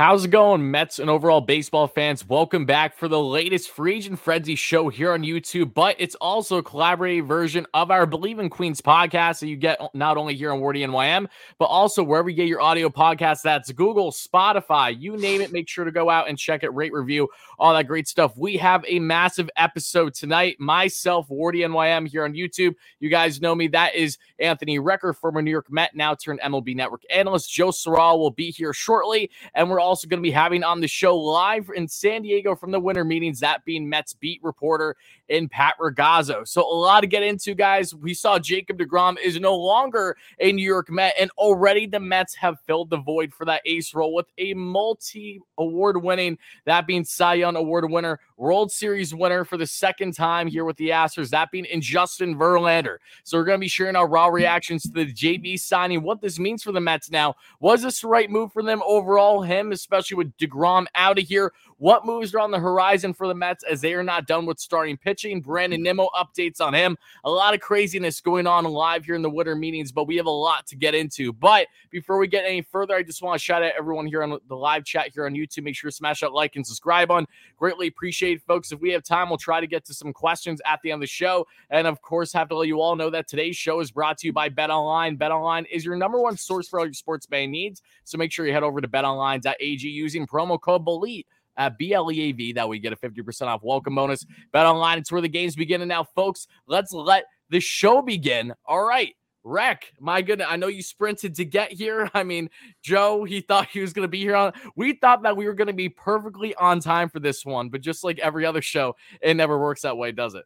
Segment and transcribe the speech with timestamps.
[0.00, 2.26] How's it going, Mets and overall baseball fans?
[2.26, 6.56] Welcome back for the latest Free Agent Frenzy show here on YouTube, but it's also
[6.56, 10.52] a collaborative version of our Bleav in Queens podcast that you get not only here
[10.52, 11.26] on Wardy NYM,
[11.58, 13.42] but also wherever you get your audio podcast.
[13.42, 15.52] That's Google, Spotify, you name it.
[15.52, 17.28] Make sure to go out and check it, rate, review,
[17.58, 18.34] all that great stuff.
[18.38, 20.56] We have a massive episode tonight.
[20.58, 22.74] Myself, Wardy NYM here on YouTube.
[23.00, 23.68] You guys know me.
[23.68, 27.52] That is Anthony Recker, former New York Met, now turned MLB Network analyst.
[27.52, 30.80] Joe Sorrell will be here shortly, and we're all also going to be having on
[30.80, 34.94] the show live in San Diego from the winter meetings, that being Mets beat reporter
[35.28, 36.46] in Pat Ragazzo.
[36.46, 37.92] So a lot to get into, guys.
[37.92, 42.36] We saw Jacob DeGrom is no longer a New York Met, and already the Mets
[42.36, 47.34] have filled the void for that ace role with a multi-award winning, that being Cy
[47.34, 51.50] Young Award winner, World Series winner for the second time here with the Astros, that
[51.50, 52.98] being in Justin Verlander.
[53.24, 56.38] So we're going to be sharing our raw reactions to the JB signing, what this
[56.38, 57.34] means for the Mets now.
[57.58, 59.42] Was this the right move for them overall?
[59.42, 61.52] Him, especially with DeGrom out of here.
[61.80, 64.60] What moves are on the horizon for the Mets as they are not done with
[64.60, 65.40] starting pitching?
[65.40, 66.98] Brandon Nimmo updates on him.
[67.24, 70.26] A lot of craziness going on live here in the winter meetings, but we have
[70.26, 71.32] a lot to get into.
[71.32, 74.38] But before we get any further, I just want to shout out everyone here on
[74.46, 75.62] the live chat here on YouTube.
[75.62, 77.26] Make sure to smash that like and subscribe on.
[77.56, 78.72] Greatly appreciate, folks.
[78.72, 81.04] If we have time, we'll try to get to some questions at the end of
[81.04, 81.46] the show.
[81.70, 84.26] And of course, have to let you all know that today's show is brought to
[84.26, 85.16] you by Bet Online.
[85.16, 87.80] Bet Online is your number one source for all your sports betting needs.
[88.04, 91.24] So make sure you head over to betonline.ag using promo code BELIEVE
[91.56, 92.54] at BLEAV.
[92.54, 94.24] That we get a 50% off welcome bonus.
[94.52, 95.80] Bet online, it's where the games begin.
[95.82, 98.54] And now, folks, let's let the show begin.
[98.66, 99.14] All right.
[99.42, 102.10] Wreck, my goodness, I know you sprinted to get here.
[102.14, 102.50] I mean,
[102.82, 104.52] Joe, he thought he was going to be here on.
[104.76, 107.80] We thought that we were going to be perfectly on time for this one, but
[107.80, 110.44] just like every other show, it never works that way, does it?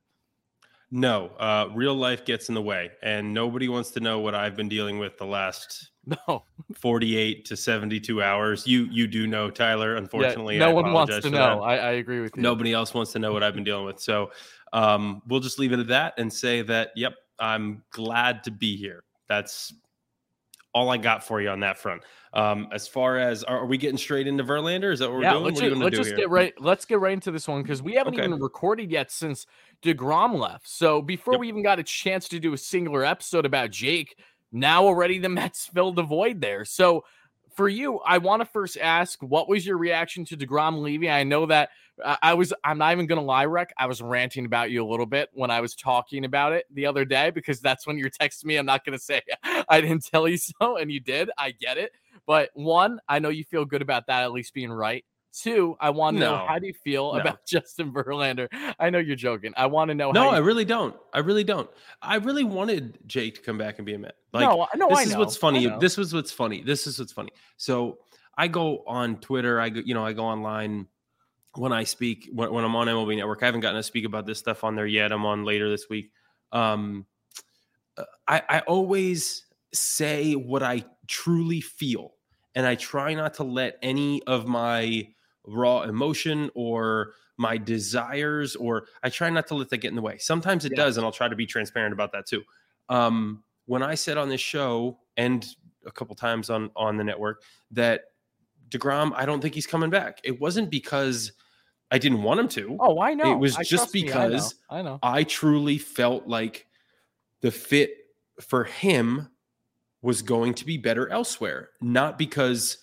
[0.91, 4.55] No, uh, real life gets in the way, and nobody wants to know what I've
[4.55, 8.66] been dealing with the last no 48 to 72 hours.
[8.66, 9.97] You you do know, Tyler.
[9.97, 11.62] Unfortunately, yeah, no one wants to know.
[11.62, 12.42] I, I, agree with you.
[12.42, 14.00] Nobody else wants to know what I've been dealing with.
[14.00, 14.30] So
[14.72, 16.91] um, we'll just leave it at that and say that.
[16.97, 19.04] Yep, I'm glad to be here.
[19.28, 19.72] That's
[20.75, 22.03] all I got for you on that front.
[22.32, 24.93] Um, as far as are, are, we getting straight into Verlander?
[24.93, 25.44] Is that what we're yeah, doing?
[25.44, 26.16] Let's, what just, let's just here?
[26.16, 26.53] get right.
[26.59, 28.25] Let's get right into this one because we haven't okay.
[28.25, 29.47] even recorded yet since
[29.82, 30.69] Degrom left.
[30.69, 31.41] So before yep.
[31.41, 34.19] we even got a chance to do a singular episode about Jake,
[34.54, 36.65] now already the Mets filled the void there.
[36.65, 37.04] So
[37.54, 41.10] for you, I want to first ask, what was your reaction to Degrom leaving?
[41.10, 41.70] I know that
[42.03, 43.72] uh, I was, I'm not even going to lie, Rec.
[43.78, 46.87] I was ranting about you a little bit when I was talking about it the
[46.87, 48.10] other day because that's when you're
[48.44, 48.56] me.
[48.56, 49.20] I'm not going to say
[49.69, 51.31] I didn't tell you so, and you did.
[51.38, 51.93] I get it.
[52.26, 55.04] But one, I know you feel good about that at least being right.
[55.43, 57.21] Two, I want to no, know how do you feel no.
[57.21, 58.47] about Justin Verlander?
[58.78, 59.53] I know you're joking.
[59.56, 60.12] I want to know.
[60.12, 60.95] No, I really don't.
[61.12, 61.69] I really don't.
[62.00, 64.15] I really wanted Jake to come back and be a Met.
[64.33, 65.19] Like, no, no, this I is know.
[65.19, 65.69] what's funny.
[65.81, 66.62] This was what's funny.
[66.62, 67.31] This is what's funny.
[67.56, 67.99] So
[68.39, 69.61] I go on Twitter.
[69.61, 70.87] I go, you know, I go online
[71.56, 73.43] when I speak when, when I'm on MLB Network.
[73.43, 75.11] I haven't gotten to speak about this stuff on there yet.
[75.12, 76.12] I'm on later this week.
[76.53, 77.06] Um,
[77.97, 82.15] uh, I, I always say what I truly feel,
[82.55, 85.09] and I try not to let any of my
[85.47, 90.03] raw emotion or my desires or i try not to let that get in the
[90.03, 90.84] way sometimes it yeah.
[90.84, 92.43] does and i'll try to be transparent about that too
[92.88, 95.47] um, when i said on this show and
[95.87, 98.05] a couple times on on the network that
[98.71, 100.21] DeGrom, I don't think he's coming back.
[100.25, 101.32] It wasn't because
[101.91, 102.76] I didn't want him to.
[102.81, 103.32] Oh, I know.
[103.32, 104.81] It was I just because I, know.
[104.81, 104.99] I know.
[105.03, 106.66] I truly felt like
[107.41, 107.91] the fit
[108.41, 109.28] for him
[110.03, 112.78] was going to be better elsewhere, not because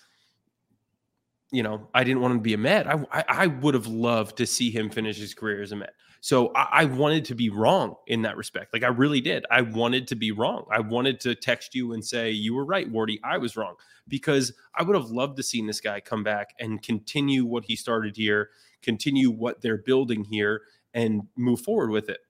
[1.52, 2.86] you know, I didn't want him to be a Met.
[2.88, 5.94] I, I, I would have loved to see him finish his career as a Met.
[6.22, 8.72] So I, I, wanted to be wrong in that respect.
[8.72, 9.44] Like I really did.
[9.50, 10.64] I wanted to be wrong.
[10.72, 13.18] I wanted to text you and say, you were right, Wardy.
[13.22, 13.74] I was wrong
[14.08, 17.76] because I would have loved to seen this guy come back and continue what he
[17.76, 20.62] started here, continue what they're building here
[20.94, 22.20] and move forward with it.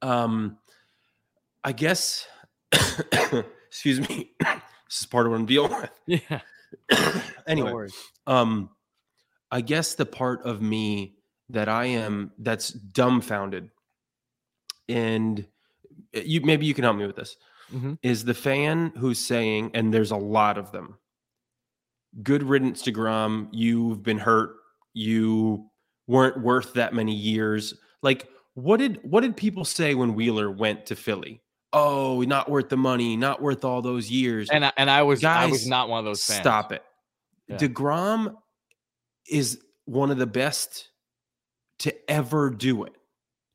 [0.00, 0.58] Um,
[1.62, 2.26] I guess,
[3.68, 5.90] excuse me, this is part of what I'm dealing with.
[6.06, 6.40] Yeah.
[7.46, 7.88] anyway,
[8.26, 8.70] no um,
[9.50, 11.16] I guess the part of me
[11.50, 13.70] that I am that's dumbfounded,
[14.88, 15.46] and
[16.12, 17.36] you maybe you can help me with this,
[17.72, 17.94] mm-hmm.
[18.02, 20.98] is the fan who's saying, and there's a lot of them.
[22.22, 23.48] Good riddance to Grom.
[23.52, 24.56] You've been hurt.
[24.94, 25.66] You
[26.06, 27.74] weren't worth that many years.
[28.02, 31.41] Like, what did what did people say when Wheeler went to Philly?
[31.72, 34.48] Oh, not worth the money, not worth all those years.
[34.50, 36.40] And I, and I was Guys, I was not one of those fans.
[36.40, 36.82] Stop it.
[37.48, 37.56] Yeah.
[37.56, 38.36] DeGrom
[39.28, 40.88] is one of the best
[41.80, 42.94] to ever do it.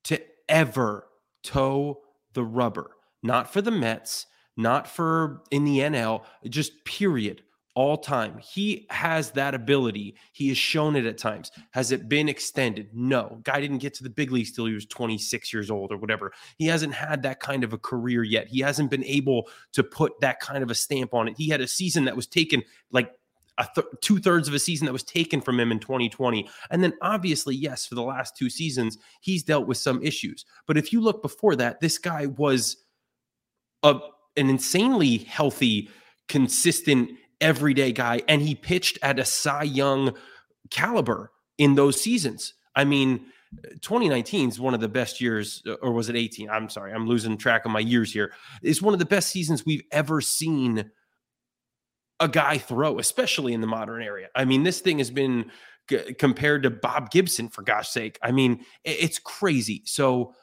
[0.05, 1.07] To ever
[1.43, 2.01] toe
[2.33, 2.91] the rubber.
[3.23, 4.25] Not for the Mets,
[4.55, 7.43] not for in the NL, just period.
[7.77, 8.39] All time.
[8.39, 10.15] He has that ability.
[10.31, 11.51] He has shown it at times.
[11.69, 12.89] Has it been extended?
[12.91, 13.39] No.
[13.44, 16.33] Guy didn't get to the big leagues till he was 26 years old or whatever.
[16.57, 18.47] He hasn't had that kind of a career yet.
[18.47, 21.35] He hasn't been able to put that kind of a stamp on it.
[21.38, 23.12] He had a season that was taken like
[23.75, 26.47] Th- two thirds of a season that was taken from him in 2020.
[26.69, 30.45] And then, obviously, yes, for the last two seasons, he's dealt with some issues.
[30.68, 32.77] But if you look before that, this guy was
[33.81, 34.00] a,
[34.35, 35.89] an insanely healthy,
[36.27, 37.09] consistent
[37.41, 40.15] everyday guy, and he pitched at a Cy Young
[40.69, 42.53] caliber in those seasons.
[42.75, 43.25] I mean,
[43.81, 46.49] 2019 is one of the best years, uh, or was it 18?
[46.49, 48.33] I'm sorry, I'm losing track of my years here.
[48.61, 50.91] It's one of the best seasons we've ever seen
[52.19, 54.27] a guy throw, especially in the modern area.
[54.35, 55.51] I mean, this thing has been
[55.87, 58.17] g- compared to Bob Gibson, for gosh sake.
[58.21, 59.83] I mean, it's crazy.
[59.85, 60.33] So,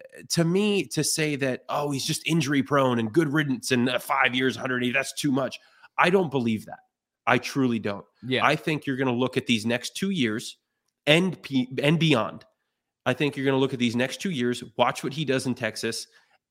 [0.00, 3.88] uh, to me, to say that, oh, he's just injury prone and good riddance and
[3.88, 5.58] uh, five years, 180, that's too much.
[5.98, 6.80] I don't believe that.
[7.26, 8.04] I truly don't.
[8.22, 8.44] Yeah.
[8.44, 10.58] I think you're going to look at these next two years
[11.06, 11.38] and
[11.82, 12.44] and beyond.
[13.06, 15.46] I think you're going to look at these next two years, watch what he does
[15.46, 16.06] in Texas,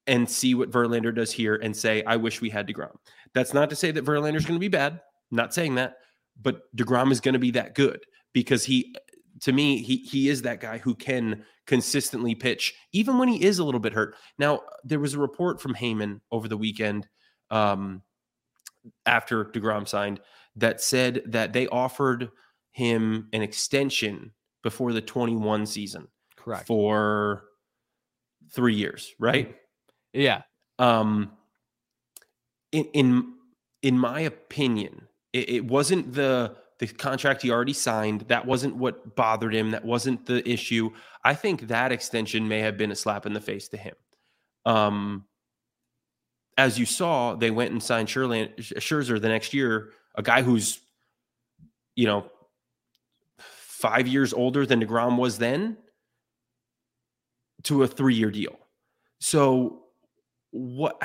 [0.05, 2.95] and see what Verlander does here, and say, "I wish we had Degrom."
[3.33, 4.93] That's not to say that Verlander's going to be bad.
[4.93, 5.95] I'm not saying that,
[6.41, 8.03] but Degrom is going to be that good
[8.33, 8.95] because he,
[9.41, 13.59] to me, he he is that guy who can consistently pitch, even when he is
[13.59, 14.15] a little bit hurt.
[14.37, 17.07] Now, there was a report from Heyman over the weekend.
[17.49, 18.01] Um,
[19.05, 20.19] after DeGrom signed
[20.55, 22.29] that said that they offered
[22.71, 24.31] him an extension
[24.61, 26.07] before the 21 season.
[26.35, 26.67] Correct.
[26.67, 27.43] For
[28.53, 29.55] 3 years, right?
[30.13, 30.41] Yeah.
[30.79, 31.31] Um
[32.71, 33.33] in in
[33.81, 38.21] in my opinion, it, it wasn't the the contract he already signed.
[38.27, 39.71] That wasn't what bothered him.
[39.71, 40.89] That wasn't the issue.
[41.23, 43.95] I think that extension may have been a slap in the face to him.
[44.65, 45.25] Um,
[46.57, 50.79] as you saw, they went and signed Scherzer the next year, a guy who's,
[51.95, 52.25] you know,
[53.37, 55.77] five years older than DeGrom was then,
[57.63, 58.57] to a three year deal.
[59.19, 59.83] So,
[60.51, 61.01] what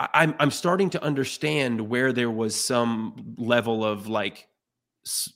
[0.00, 4.48] I'm I'm starting to understand where there was some level of like,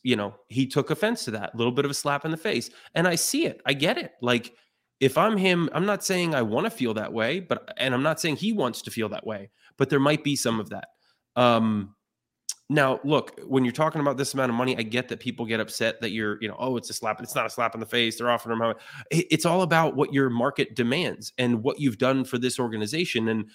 [0.02, 2.36] you know, he took offense to that, a little bit of a slap in the
[2.36, 4.54] face, and I see it, I get it, like
[5.00, 8.02] if I'm him, I'm not saying I want to feel that way, but and I'm
[8.02, 10.88] not saying he wants to feel that way, but there might be some of that.
[11.36, 11.94] Um,
[12.68, 15.60] now, look, when you're talking about this amount of money, I get that people get
[15.60, 17.20] upset that you're, you know, oh, it's a slap.
[17.20, 18.18] It's not a slap in the face.
[18.18, 18.74] They're offering them.
[19.10, 23.28] It's all about what your market demands and what you've done for this organization.
[23.28, 23.50] And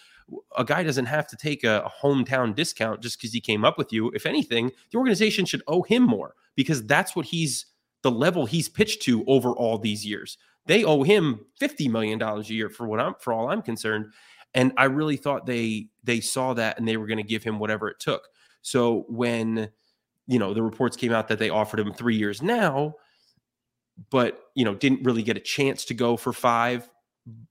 [0.57, 3.77] a guy doesn't have to take a, a hometown discount just because he came up
[3.77, 4.11] with you.
[4.11, 7.65] If anything, the organization should owe him more because that's what he's
[8.03, 10.37] the level he's pitched to over all these years.
[10.65, 14.13] They owe him fifty million dollars a year for what I'm for all I'm concerned.
[14.53, 17.59] And I really thought they they saw that and they were going to give him
[17.59, 18.27] whatever it took.
[18.61, 19.69] So when
[20.27, 22.95] you know the reports came out that they offered him three years now,
[24.09, 26.89] but you know didn't really get a chance to go for five,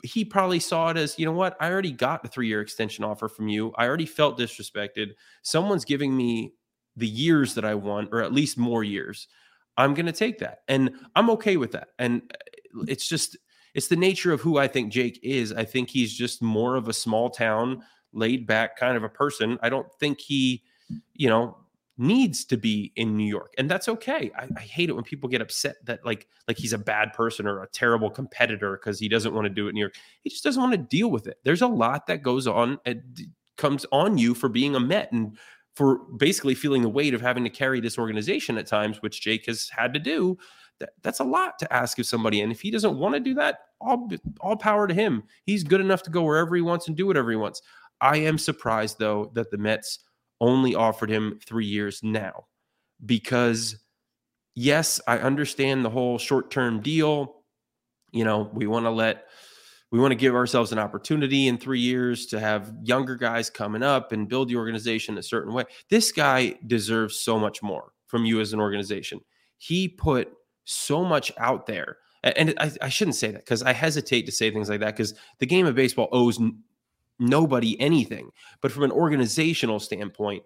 [0.03, 3.05] he probably saw it as you know what I already got a three year extension
[3.05, 3.73] offer from you.
[3.77, 5.13] I already felt disrespected.
[5.43, 6.55] Someone's giving me
[6.97, 9.29] the years that I want, or at least more years.
[9.77, 10.59] I'm going to take that.
[10.69, 11.89] And I'm okay with that.
[11.99, 12.23] And
[12.87, 13.37] it's just
[13.75, 15.52] it's the nature of who I think Jake is.
[15.52, 17.82] I think he's just more of a small town,
[18.12, 19.58] laid back kind of a person.
[19.62, 20.64] I don't think he,
[21.14, 21.56] you know,
[21.96, 24.31] needs to be in New York, and that's okay.
[24.37, 27.46] I, I hate it when people get upset that like like he's a bad person
[27.46, 29.94] or a terrible competitor because he doesn't want to do it in New York.
[30.22, 31.39] He just doesn't want to deal with it.
[31.44, 33.03] There's a lot that goes on and
[33.56, 35.36] comes on you for being a Met and
[35.77, 39.46] for basically feeling the weight of having to carry this organization at times, which Jake
[39.46, 40.36] has had to do
[40.81, 42.41] that, that's a lot to ask of somebody.
[42.41, 44.08] And if he doesn't want to do that, all
[44.41, 45.22] all power to him.
[45.44, 47.63] He's good enough to go wherever he wants and do whatever he wants.
[48.01, 50.01] I am surprised though that the Mets
[50.41, 52.46] only offered him three years now,
[53.05, 53.77] because
[54.55, 57.37] yes, I understand the whole short term deal.
[58.13, 59.27] You know, we want to let
[59.93, 63.82] we want to give ourselves an opportunity in three years to have younger guys coming
[63.82, 65.65] up and build the organization a certain way.
[65.89, 69.20] This guy deserves so much more from you as an organization.
[69.58, 70.32] He put
[70.64, 71.98] so much out there.
[72.22, 75.14] And I, I shouldn't say that because I hesitate to say things like that because
[75.38, 76.62] the game of baseball owes n-
[77.19, 78.31] nobody anything.
[78.60, 80.43] But from an organizational standpoint,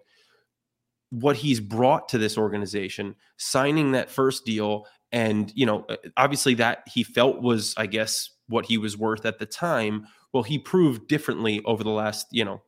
[1.09, 6.53] what he's brought to this organization, signing that first deal, and you know, uh, obviously
[6.55, 10.07] that he felt was, I guess, what he was worth at the time.
[10.33, 12.61] Well, he proved differently over the last, you know,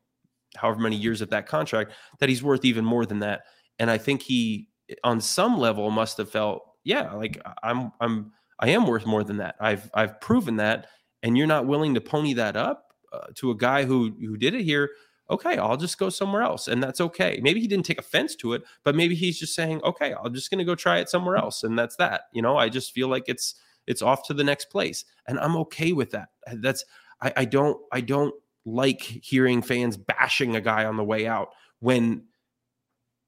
[0.56, 3.42] however many years of that contract that he's worth even more than that.
[3.80, 4.70] And I think he,
[5.04, 9.38] on some level, must have felt yeah, like I'm I'm I am worth more than
[9.38, 9.56] that.
[9.60, 10.88] I've I've proven that,
[11.22, 14.56] and you're not willing to pony that up uh, to a guy who who did
[14.56, 14.90] it here.
[15.30, 16.68] okay, I'll just go somewhere else.
[16.68, 17.40] And that's okay.
[17.42, 20.50] Maybe he didn't take offense to it, but maybe he's just saying, okay, I'm just
[20.52, 21.64] to go try it somewhere else.
[21.64, 22.24] And that's that.
[22.34, 25.06] You know, I just feel like it's, it's off to the next place.
[25.28, 26.30] And I'm okay with that.
[26.54, 26.86] That's,
[27.22, 28.34] I, I don't, I don't
[28.66, 32.24] like hearing fans bashing a guy on the way out when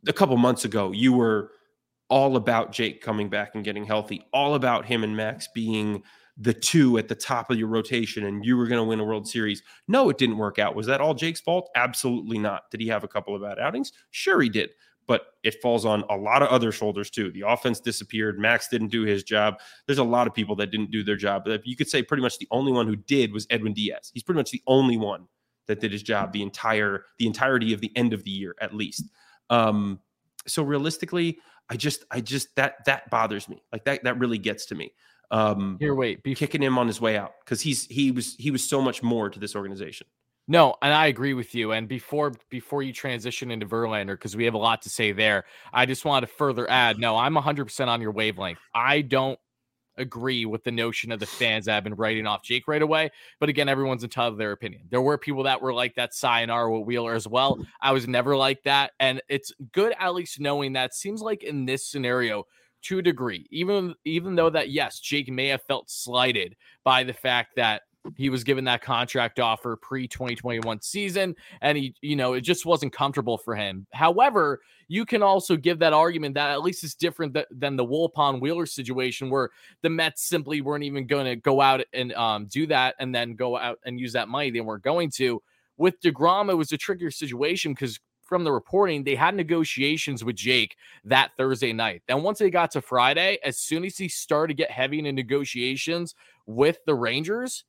[0.08, 1.52] a couple months ago you were
[2.10, 6.04] all about Jake coming back and getting healthy, all about him and Max being
[6.38, 9.04] the two at the top of your rotation and you were going to win a
[9.04, 9.62] World Series.
[9.88, 10.74] No, it didn't work out.
[10.74, 11.70] Was that all Jake's fault?
[11.76, 12.72] Absolutely not.
[12.72, 13.92] Did he have a couple of bad outings?
[14.12, 14.70] Sure, he did.
[15.06, 17.32] But it falls on a lot of other shoulders too.
[17.32, 18.40] The offense disappeared.
[18.40, 19.60] Max didn't do his job.
[19.86, 21.48] There's a lot of people that didn't do their job.
[21.66, 24.12] You could say pretty much the only one who did was Edwin Diaz.
[24.14, 25.26] He's pretty much the only one
[25.66, 28.74] that did his job the entire the entirety of the end of the year at
[28.74, 29.10] least.
[29.50, 30.00] Um,
[30.48, 33.64] so realistically, I just I just that that bothers me.
[33.72, 34.94] Like that that really gets to me.
[35.32, 38.52] Um here wait be kicking him on his way out because he's he was he
[38.52, 40.08] was so much more to this organization.
[40.48, 44.46] No and i agree with you and before before you transition into verlander because we
[44.46, 47.88] have a lot to say there i just want to further add no i'm 100%
[47.88, 48.58] on your wavelength.
[48.74, 49.38] I don't
[50.00, 53.12] agree with the notion of the fans that have been writing off Jake right away.
[53.40, 54.84] But again, everyone's entitled to their opinion.
[54.90, 57.64] There were people that were like that sayonara with Wheeler as well.
[57.82, 58.92] I was never like that.
[59.00, 62.46] And it's good at least knowing that seems like in this scenario,
[62.82, 67.14] to a degree, even even though that yes, Jake may have felt slighted by the
[67.14, 67.82] fact that
[68.18, 72.66] he was given that contract offer pre 2021 season and he you know it just
[72.66, 76.96] wasn't comfortable for him however you can also give that argument that at least it's
[76.96, 79.50] different th- than the Wilpon Wheeler situation where
[79.84, 83.36] the Mets simply weren't even going to go out and um, do that and then
[83.36, 85.42] go out and use that money they weren't going to
[85.78, 88.00] with DeGrom it was a trickier situation because
[88.30, 92.04] from the reporting, they had negotiations with Jake that Thursday night.
[92.08, 95.12] Then once they got to Friday, as soon as he started to get heavy into
[95.12, 96.14] negotiations
[96.46, 97.66] with the Rangers,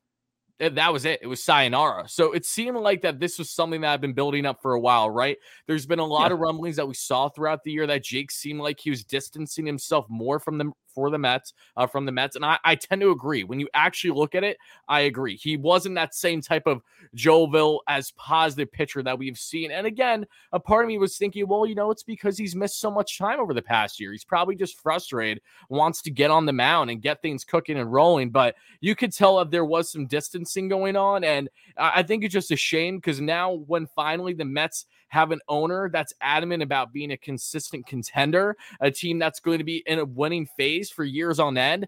[0.60, 1.20] that was it.
[1.22, 2.08] It was sayonara.
[2.08, 4.80] So it seemed like that this was something that I've been building up for a
[4.80, 5.38] while, right?
[5.66, 6.34] There's been a lot yeah.
[6.34, 9.64] of rumblings that we saw throughout the year that Jake seemed like he was distancing
[9.64, 12.36] himself more from the for the Mets, uh, from the Mets.
[12.36, 13.44] And I, I tend to agree.
[13.44, 15.36] When you actually look at it, I agree.
[15.36, 16.82] He wasn't that same type of
[17.16, 19.70] Joeville as positive pitcher that we've seen.
[19.70, 22.80] And again, a part of me was thinking, well, you know, it's because he's missed
[22.80, 24.12] so much time over the past year.
[24.12, 27.92] He's probably just frustrated, wants to get on the mound and get things cooking and
[27.92, 28.30] rolling.
[28.30, 31.24] But you could tell that there was some distancing going on.
[31.24, 35.40] And I think it's just a shame because now when finally the Mets have an
[35.48, 39.98] owner that's adamant about being a consistent contender, a team that's going to be in
[39.98, 41.86] a winning phase for years on end,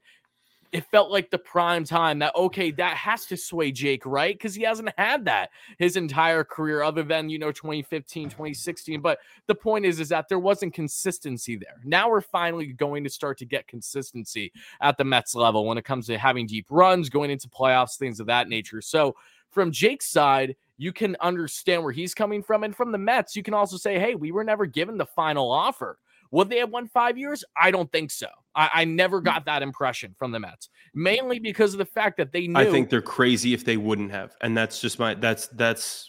[0.72, 4.34] it felt like the prime time that okay that has to sway jake right?
[4.34, 9.18] Because he hasn't had that his entire career other than you know 2015 2016 but
[9.46, 11.78] the point is is that there wasn't consistency there.
[11.84, 15.84] Now we're finally going to start to get consistency at the mets level when it
[15.84, 18.80] comes to having deep runs going into playoffs things of that nature.
[18.80, 19.14] So
[19.52, 23.42] from jake's side you can understand where he's coming from and from the mets you
[23.42, 25.98] can also say hey we were never given the final offer
[26.32, 27.44] would they have won five years?
[27.56, 28.26] I don't think so.
[28.54, 29.24] I, I, never mm.
[29.24, 32.58] got that impression from the Mets, mainly because of the fact that they knew.
[32.58, 36.08] I think they're crazy if they wouldn't have, and that's just my that's that's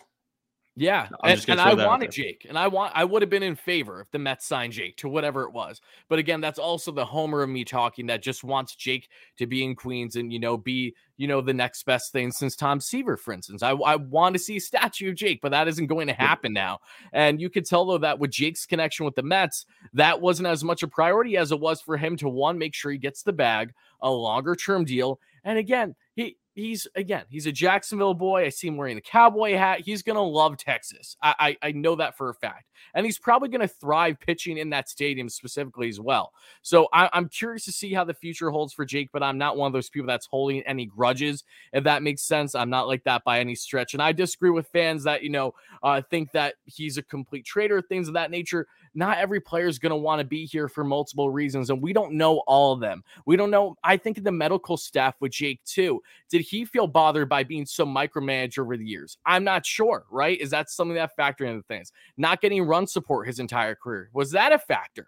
[0.75, 4.01] yeah, and, and I wanted Jake, and I want I would have been in favor
[4.01, 5.79] if the Mets signed Jake to whatever it was.
[6.09, 9.63] But again, that's also the homer of me talking that just wants Jake to be
[9.63, 13.17] in Queens and you know be you know the next best thing since Tom Seaver,
[13.17, 13.61] for instance.
[13.61, 16.53] I I want to see a statue of Jake, but that isn't going to happen
[16.53, 16.79] now.
[17.11, 20.63] And you could tell though that with Jake's connection with the Mets, that wasn't as
[20.63, 23.33] much a priority as it was for him to one make sure he gets the
[23.33, 28.45] bag, a longer term deal, and again he he's again, he's a Jacksonville boy.
[28.45, 29.81] I see him wearing the cowboy hat.
[29.81, 31.17] He's gonna love Texas.
[31.21, 34.69] I I, I know that for a fact, and he's probably gonna thrive pitching in
[34.71, 36.31] that stadium specifically as well.
[36.61, 39.09] So I, I'm curious to see how the future holds for Jake.
[39.11, 41.43] But I'm not one of those people that's holding any grudges.
[41.73, 43.93] If that makes sense, I'm not like that by any stretch.
[43.93, 47.81] And I disagree with fans that you know uh, think that he's a complete traitor,
[47.81, 50.83] things of that nature not every player is going to want to be here for
[50.83, 53.03] multiple reasons, and we don't know all of them.
[53.25, 53.75] We don't know.
[53.83, 56.01] I think the medical staff with Jake too.
[56.29, 59.17] Did he feel bothered by being so micromanaged over the years?
[59.25, 60.05] I'm not sure.
[60.11, 60.39] Right?
[60.39, 61.91] Is that something that factored into things?
[62.17, 65.07] Not getting run support his entire career was that a factor?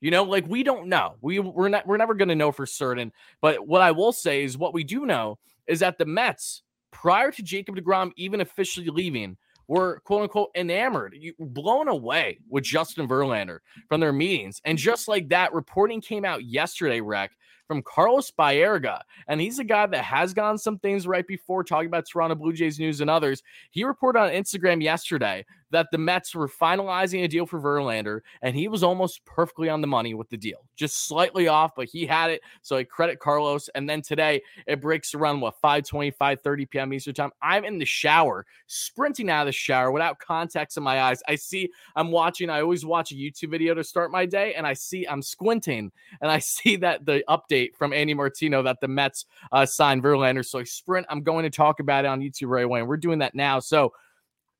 [0.00, 1.16] You know, like we don't know.
[1.20, 3.12] We we're not we're never going to know for certain.
[3.40, 7.32] But what I will say is what we do know is that the Mets, prior
[7.32, 9.36] to Jacob DeGrom even officially leaving,
[9.68, 13.58] were quote unquote enamored, blown away with Justin Verlander
[13.88, 14.60] from their meetings.
[14.64, 17.30] And just like that, reporting came out yesterday, Rec,
[17.68, 19.02] from Carlos Baerga.
[19.28, 22.52] And he's a guy that has gone some things right before, talking about Toronto Blue
[22.52, 23.42] Jays news and others.
[23.70, 28.54] He reported on Instagram yesterday that the Mets were finalizing a deal for Verlander, and
[28.54, 32.06] he was almost perfectly on the money with the deal, just slightly off, but he
[32.06, 32.40] had it.
[32.62, 33.68] So I credit Carlos.
[33.74, 35.86] And then today it breaks around what 5
[36.18, 36.92] 5 30 p.m.
[36.92, 37.30] Eastern time.
[37.42, 41.22] I'm in the shower, sprinting out of the shower without contacts in my eyes.
[41.28, 44.66] I see I'm watching, I always watch a YouTube video to start my day, and
[44.66, 48.88] I see I'm squinting and I see that the update from Andy Martino that the
[48.88, 50.44] Mets uh, signed Verlander.
[50.44, 52.80] So I sprint, I'm going to talk about it on YouTube right away.
[52.80, 53.58] And we're doing that now.
[53.58, 53.92] So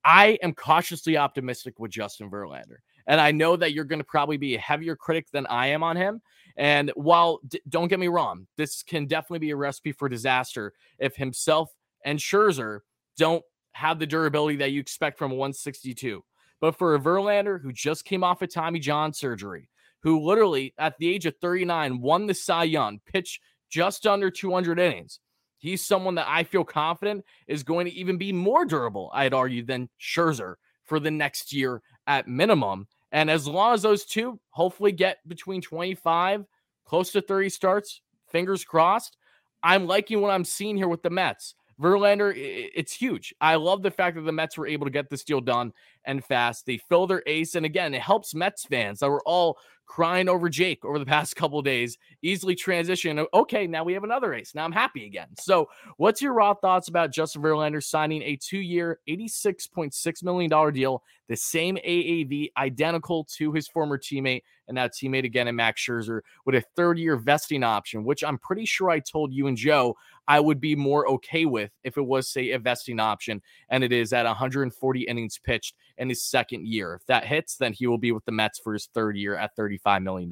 [0.09, 2.79] I am cautiously optimistic with Justin Verlander.
[3.07, 5.83] And I know that you're going to probably be a heavier critic than I am
[5.83, 6.23] on him.
[6.57, 10.73] And while, d- don't get me wrong, this can definitely be a recipe for disaster
[10.99, 11.71] if himself
[12.07, 12.81] and Scherzer
[13.19, 16.25] don't have the durability that you expect from 162.
[16.59, 19.69] But for a Verlander who just came off of Tommy John surgery,
[20.03, 24.79] who literally at the age of 39 won the Cy Young, pitched just under 200
[24.79, 25.21] innings,
[25.59, 29.65] He's someone that I feel confident is going to even be more durable, I'd argue,
[29.65, 32.87] than Scherzer for the next year at minimum.
[33.13, 36.45] And as long as those two hopefully get between 25,
[36.85, 38.01] close to 30 starts,
[38.31, 39.17] fingers crossed,
[39.63, 41.55] I'm liking what I'm seeing here with the Mets.
[41.81, 43.33] Verlander, it's huge.
[43.41, 45.73] I love the fact that the Mets were able to get this deal done
[46.09, 46.67] and fast.
[46.67, 47.55] They fill their ace.
[47.55, 51.35] And again, it helps Mets fans that were all crying over Jake over the past
[51.37, 53.25] couple days, easily transition.
[53.33, 54.55] Okay, now we have another ace.
[54.55, 55.29] Now I'm happy again.
[55.39, 61.03] So, what's your raw thoughts about Justin Verlander signing a two year, $86.6 million deal,
[61.29, 66.21] the same AAV, identical to his former teammate and now teammate again in Max Scherzer
[66.45, 69.97] with a third year vesting option, which I'm pretty sure I told you and Joe
[70.27, 73.93] I would be more okay with if it was, say, a vesting option and it
[73.93, 76.95] is at 140 innings pitched in his second year.
[76.95, 79.57] If that hits, then he will be with the Mets for his third year at
[79.57, 80.31] $35 million.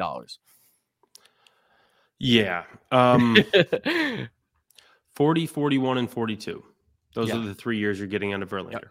[2.19, 2.65] Yeah.
[2.91, 3.37] Um,
[5.15, 6.65] 40, 41, and 42.
[7.15, 7.37] Those yeah.
[7.37, 8.73] are the three years you're getting out of Verlander.
[8.73, 8.85] Yep.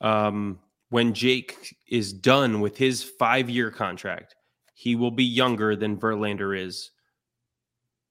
[0.00, 4.34] Um, when Jake is done with his five year contract,
[4.74, 6.90] he will be younger than Verlander is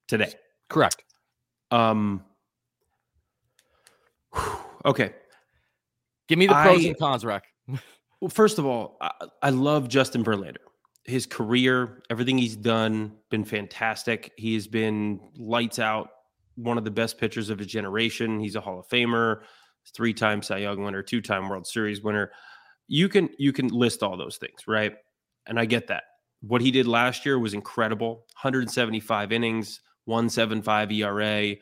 [0.07, 0.33] today.
[0.69, 1.03] Correct.
[1.71, 2.23] Um.
[4.85, 5.13] Okay.
[6.27, 7.43] Give me the pros I, and cons, Rack.
[8.21, 9.11] Well, first of all, I,
[9.43, 10.57] I love Justin Verlander.
[11.05, 14.31] His career, everything he's done, been fantastic.
[14.37, 16.09] He has been lights out,
[16.55, 18.39] one of the best pitchers of his generation.
[18.39, 19.41] He's a Hall of Famer,
[19.95, 22.31] three-time Cy Young winner, two-time World Series winner.
[22.87, 24.93] You can you can list all those things, right?
[25.47, 26.03] And I get that.
[26.41, 28.25] What he did last year was incredible.
[28.41, 31.55] 175 innings, 175 ERA.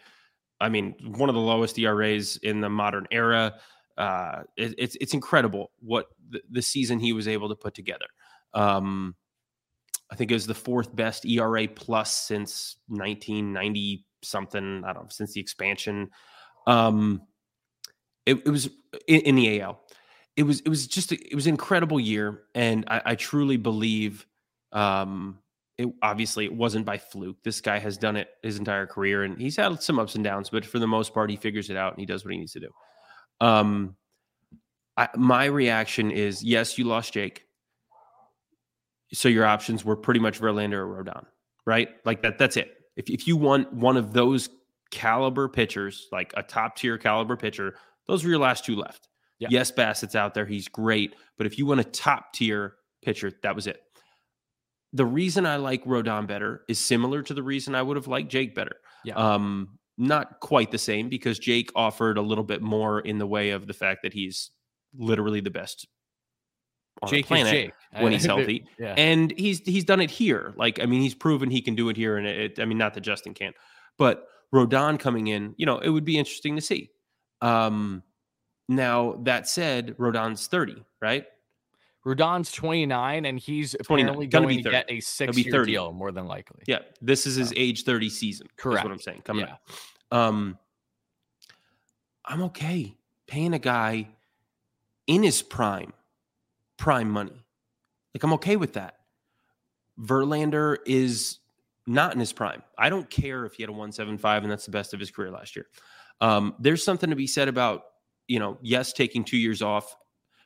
[0.59, 3.55] I mean, one of the lowest ERAs in the modern era.
[3.97, 8.05] Uh, it, it's it's incredible what the, the, season he was able to put together.
[8.53, 9.15] Um,
[10.11, 14.83] I think it was the fourth best ERA plus since 1990 something.
[14.85, 16.11] I don't know since the expansion.
[16.67, 17.23] Um,
[18.25, 18.69] it, it was
[19.07, 19.81] in, in, the AL.
[20.35, 23.57] It was it was just a, it was an incredible year, and I, I truly
[23.57, 24.27] believe
[24.73, 25.39] um,
[25.77, 27.37] it obviously it wasn't by fluke.
[27.43, 30.49] This guy has done it his entire career, and he's had some ups and downs,
[30.49, 32.53] but for the most part, he figures it out and he does what he needs
[32.53, 32.69] to do.
[33.41, 33.95] Um,
[34.95, 37.43] I, my reaction is yes, you lost Jake,
[39.13, 41.25] so your options were pretty much Verlander or Rodon,
[41.65, 41.89] right?
[42.05, 42.37] Like that.
[42.37, 42.73] That's it.
[42.95, 44.49] If if you want one of those
[44.91, 47.75] caliber pitchers, like a top tier caliber pitcher,
[48.07, 49.07] those were your last two left.
[49.39, 49.49] Yeah.
[49.51, 52.73] Yes, Bassitt's out there; he's great, but if you want a top tier
[53.03, 53.81] pitcher, that was it
[54.93, 58.29] the reason I like Rodon better is similar to the reason I would have liked
[58.29, 58.77] Jake better.
[59.03, 59.15] Yeah.
[59.15, 63.49] Um, not quite the same because Jake offered a little bit more in the way
[63.51, 64.51] of the fact that he's
[64.97, 65.87] literally the best
[67.01, 67.73] on Jake the planet Jake.
[67.99, 68.65] when he's healthy.
[68.79, 68.93] yeah.
[68.97, 70.53] And he's he's done it here.
[70.55, 72.17] Like I mean, he's proven he can do it here.
[72.17, 73.55] And it, I mean, not that Justin can't,
[73.97, 76.89] but Rodon coming in, you know, it would be interesting to see.
[77.41, 78.03] Um,
[78.69, 81.25] now that said, Rodon's thirty, right?
[82.07, 86.63] Rodon's 29 and he's apparently going to get a six year deal more than likely.
[86.65, 86.79] Yeah.
[87.01, 88.47] This is his age 30 season.
[88.55, 88.85] Correct.
[88.85, 89.23] what I'm saying.
[89.25, 89.55] Coming yeah.
[90.11, 90.17] up.
[90.17, 90.57] Um,
[92.23, 92.95] I'm okay
[93.27, 94.07] paying a guy
[95.05, 95.91] in his prime,
[96.77, 97.45] prime money.
[98.15, 98.95] Like, I'm okay with that.
[99.99, 101.39] Verlander is
[101.87, 102.63] not in his prime.
[102.77, 105.29] I don't care if he had a 175 and that's the best of his career
[105.29, 105.65] last year.
[106.21, 107.83] Um, there's something to be said about,
[108.29, 109.93] you know, yes, taking two years off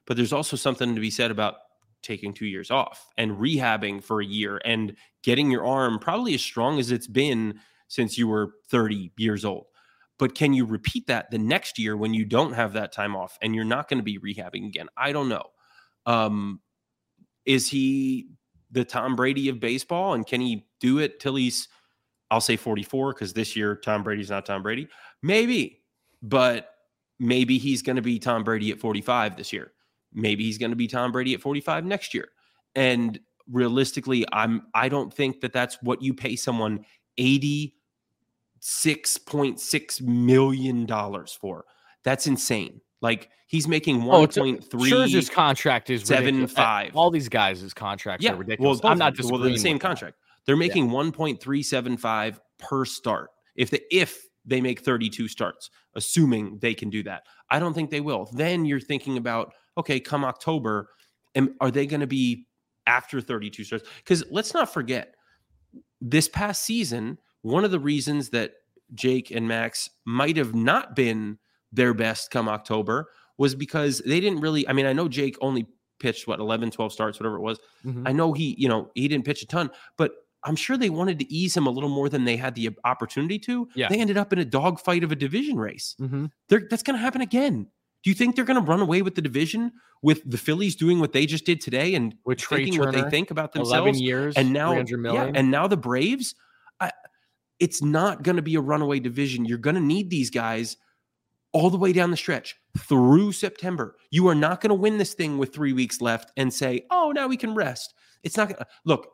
[0.07, 1.55] but there's also something to be said about
[2.01, 6.41] taking two years off and rehabbing for a year and getting your arm probably as
[6.41, 9.65] strong as it's been since you were 30 years old.
[10.17, 13.37] But can you repeat that the next year when you don't have that time off
[13.41, 14.87] and you're not going to be rehabbing again?
[14.95, 15.43] I don't know.
[16.05, 16.61] Um,
[17.45, 18.27] is he
[18.71, 21.67] the Tom Brady of baseball and can he do it till he's,
[22.29, 24.87] I'll say 44 because this year Tom Brady's not Tom Brady?
[25.21, 25.81] Maybe,
[26.21, 26.69] but
[27.19, 29.71] maybe he's going to be Tom Brady at 45 this year
[30.13, 32.30] maybe he's going to be Tom Brady at 45 next year.
[32.76, 33.19] And
[33.50, 36.86] realistically, I'm I don't think that that's what you pay someone
[37.19, 41.65] 86.6 million dollars for.
[42.04, 42.82] That's insane.
[43.02, 44.89] Like he's making oh, one point three.
[44.89, 46.95] Sure, his contract is seven five.
[46.95, 48.82] All these guys' contracts yeah, are ridiculous.
[48.82, 50.17] Well, I'm not just well, the same contract.
[50.45, 50.93] They're making yeah.
[50.93, 53.32] one point three seven five per start.
[53.56, 57.24] If the if they make 32 starts, assuming they can do that.
[57.50, 58.30] I don't think they will.
[58.34, 60.89] Then you're thinking about, okay, come October,
[61.36, 62.47] and are they going to be
[62.88, 63.88] after 32 starts?
[63.97, 65.15] Because let's not forget,
[65.99, 68.53] this past season, one of the reasons that
[68.93, 71.38] Jake and Max might have not been
[71.71, 74.67] their best come October was because they didn't really.
[74.67, 75.67] I mean, I know Jake only
[75.99, 77.60] pitched what 11, 12 starts, whatever it was.
[77.86, 78.07] Mm-hmm.
[78.07, 80.12] I know he, you know, he didn't pitch a ton, but
[80.43, 83.38] I'm sure they wanted to ease him a little more than they had the opportunity
[83.39, 83.67] to.
[83.75, 83.88] Yeah.
[83.89, 85.95] They ended up in a dogfight of a division race.
[86.01, 86.25] Mm-hmm.
[86.49, 87.67] that's going to happen again.
[88.03, 90.99] Do you think they're going to run away with the division with the Phillies doing
[90.99, 93.71] what they just did today and with thinking Turner, what they think about themselves?
[93.73, 96.35] Eleven years, and now, yeah, and now the Braves.
[96.79, 96.91] I,
[97.59, 99.45] it's not going to be a runaway division.
[99.45, 100.77] You're going to need these guys
[101.53, 103.95] all the way down the stretch through September.
[104.09, 107.11] You are not going to win this thing with three weeks left and say, oh,
[107.13, 107.93] now we can rest.
[108.23, 109.09] It's not going to look.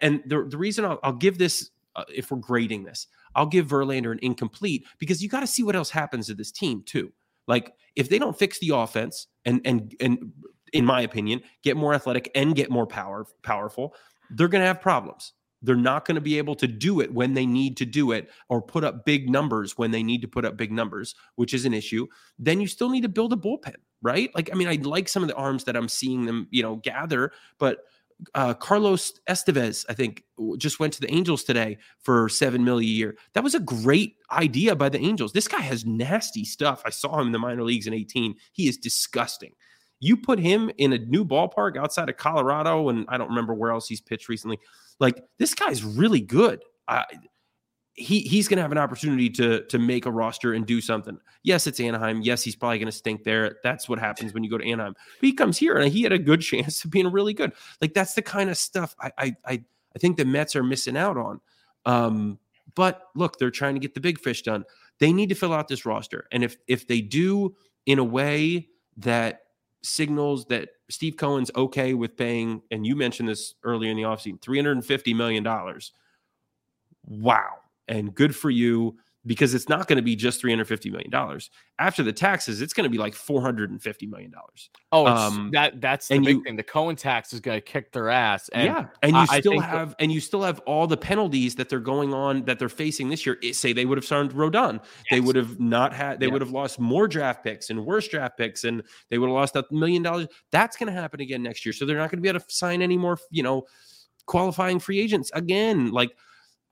[0.00, 3.66] And the, the reason I'll, I'll give this, uh, if we're grading this, I'll give
[3.66, 7.12] Verlander an incomplete because you got to see what else happens to this team too.
[7.46, 10.32] Like if they don't fix the offense and and and
[10.72, 13.94] in my opinion, get more athletic and get more power powerful,
[14.30, 15.32] they're going to have problems.
[15.64, 18.30] They're not going to be able to do it when they need to do it
[18.48, 21.64] or put up big numbers when they need to put up big numbers, which is
[21.64, 22.06] an issue.
[22.38, 24.34] Then you still need to build a bullpen, right?
[24.34, 26.76] Like, I mean, I like some of the arms that I'm seeing them, you know,
[26.76, 27.84] gather, but
[28.34, 30.24] uh, Carlos Estevez, I think,
[30.58, 33.16] just went to the Angels today for seven million a year.
[33.34, 35.32] That was a great idea by the Angels.
[35.32, 36.82] This guy has nasty stuff.
[36.84, 38.34] I saw him in the minor leagues in 18.
[38.52, 39.52] He is disgusting.
[40.00, 43.70] You put him in a new ballpark outside of Colorado, and I don't remember where
[43.70, 44.58] else he's pitched recently.
[44.98, 46.62] Like this guy's really good.
[46.88, 47.04] Uh,
[47.94, 51.18] he he's going to have an opportunity to to make a roster and do something.
[51.42, 52.22] Yes, it's Anaheim.
[52.22, 53.58] Yes, he's probably going to stink there.
[53.62, 54.94] That's what happens when you go to Anaheim.
[54.94, 57.52] But he comes here and he had a good chance of being really good.
[57.80, 61.18] Like that's the kind of stuff I I I, think the Mets are missing out
[61.18, 61.40] on.
[61.84, 62.38] Um,
[62.74, 64.64] but look, they're trying to get the big fish done.
[64.98, 68.68] They need to fill out this roster, and if if they do in a way
[68.98, 69.42] that
[69.82, 74.40] signals that Steve Cohen's okay with paying, and you mentioned this earlier in the offseason,
[74.40, 75.44] $350 million.
[77.04, 77.61] Wow.
[77.88, 81.40] And good for you because it's not going to be just $350 million.
[81.78, 84.32] After the taxes, it's going to be like $450 million.
[84.90, 86.56] Oh, um, that that's the big you, thing.
[86.56, 88.48] The Cohen tax is going to kick their ass.
[88.48, 88.86] And yeah.
[89.02, 91.68] And you I, still I have, that, and you still have all the penalties that
[91.68, 93.38] they're going on that they're facing this year.
[93.52, 94.74] Say they would have signed Rodon.
[94.82, 94.82] Yes.
[95.10, 96.32] They would have not had, they yeah.
[96.32, 99.54] would have lost more draft picks and worse draft picks, and they would have lost
[99.54, 100.26] a million dollars.
[100.50, 101.72] That's going to happen again next year.
[101.72, 103.66] So they're not going to be able to sign any more, you know,
[104.26, 105.92] qualifying free agents again.
[105.92, 106.10] Like,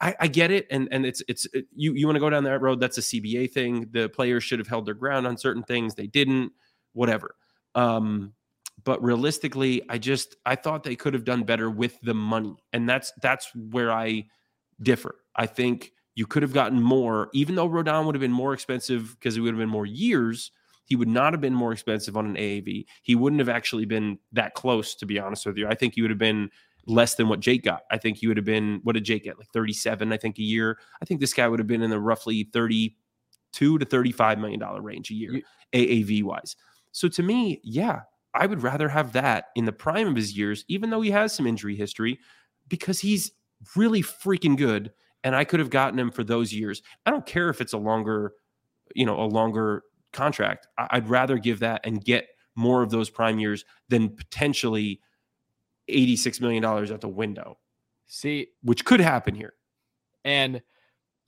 [0.01, 2.45] I, I, get it, and and it's it's it, you you want to go down
[2.45, 2.81] that road.
[2.81, 3.87] That's a CBA thing.
[3.91, 5.95] The players should have held their ground on certain things.
[5.95, 6.53] They didn't.
[6.93, 7.37] Whatever.
[7.75, 8.33] Um,
[8.85, 12.89] but realistically, I just I thought they could have done better with the money, and
[12.89, 14.27] that's that's where I
[14.83, 15.17] differ.
[15.37, 19.17] I think you could have gotten more, even though Rodon would have been more expensive
[19.19, 20.51] because it would have been more years.
[20.85, 22.85] He would not have been more expensive on an AAV.
[23.03, 25.69] He wouldn't have actually been that close, to be honest with you.
[25.69, 26.51] I think he would have been
[26.91, 27.83] less than what Jake got.
[27.91, 29.39] I think he would have been, what did Jake get?
[29.39, 30.79] Like 37, I think, a year.
[31.01, 34.83] I think this guy would have been in the roughly 32 to 35 million dollar
[34.83, 35.41] range a year,
[35.73, 36.57] AAV wise.
[36.93, 38.01] So to me, yeah,
[38.35, 41.33] I would rather have that in the prime of his years, even though he has
[41.33, 42.19] some injury history,
[42.69, 43.33] because he's
[43.77, 44.93] really freaking good.
[45.23, 46.83] And I could have gotten him for those years.
[47.07, 48.33] I don't care if it's a longer,
[48.95, 50.67] you know, a longer contract.
[50.79, 55.01] I'd rather give that and get more of those prime years than potentially
[55.91, 57.59] $86 million out the window.
[58.07, 59.55] See, which could happen here.
[60.25, 60.63] And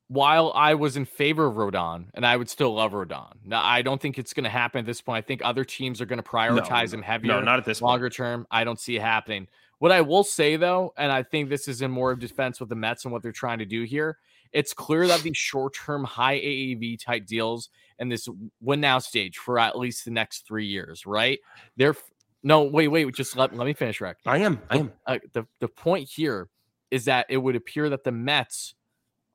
[0.08, 3.32] while I was in favor of Rodon, and I would still love Rodon.
[3.44, 5.24] Now, I don't think it's going to happen at this point.
[5.24, 7.32] I think other teams are going to prioritize no, him heavier.
[7.32, 8.14] No, not at this longer point.
[8.14, 8.46] term.
[8.50, 9.48] I don't see it happening.
[9.78, 12.68] What I will say though, and I think this is in more of defense with
[12.68, 14.18] the Mets and what they're trying to do here,
[14.52, 18.28] it's clear that these short-term high AAV type deals and this
[18.60, 21.40] win now stage for at least the next three years, right?
[21.76, 21.96] They're
[22.42, 23.12] no, wait, wait.
[23.14, 24.18] Just let, let me finish, Rick.
[24.26, 24.60] I am.
[24.70, 24.92] I am.
[25.06, 26.48] Uh, the, the point here
[26.90, 28.74] is that it would appear that the Mets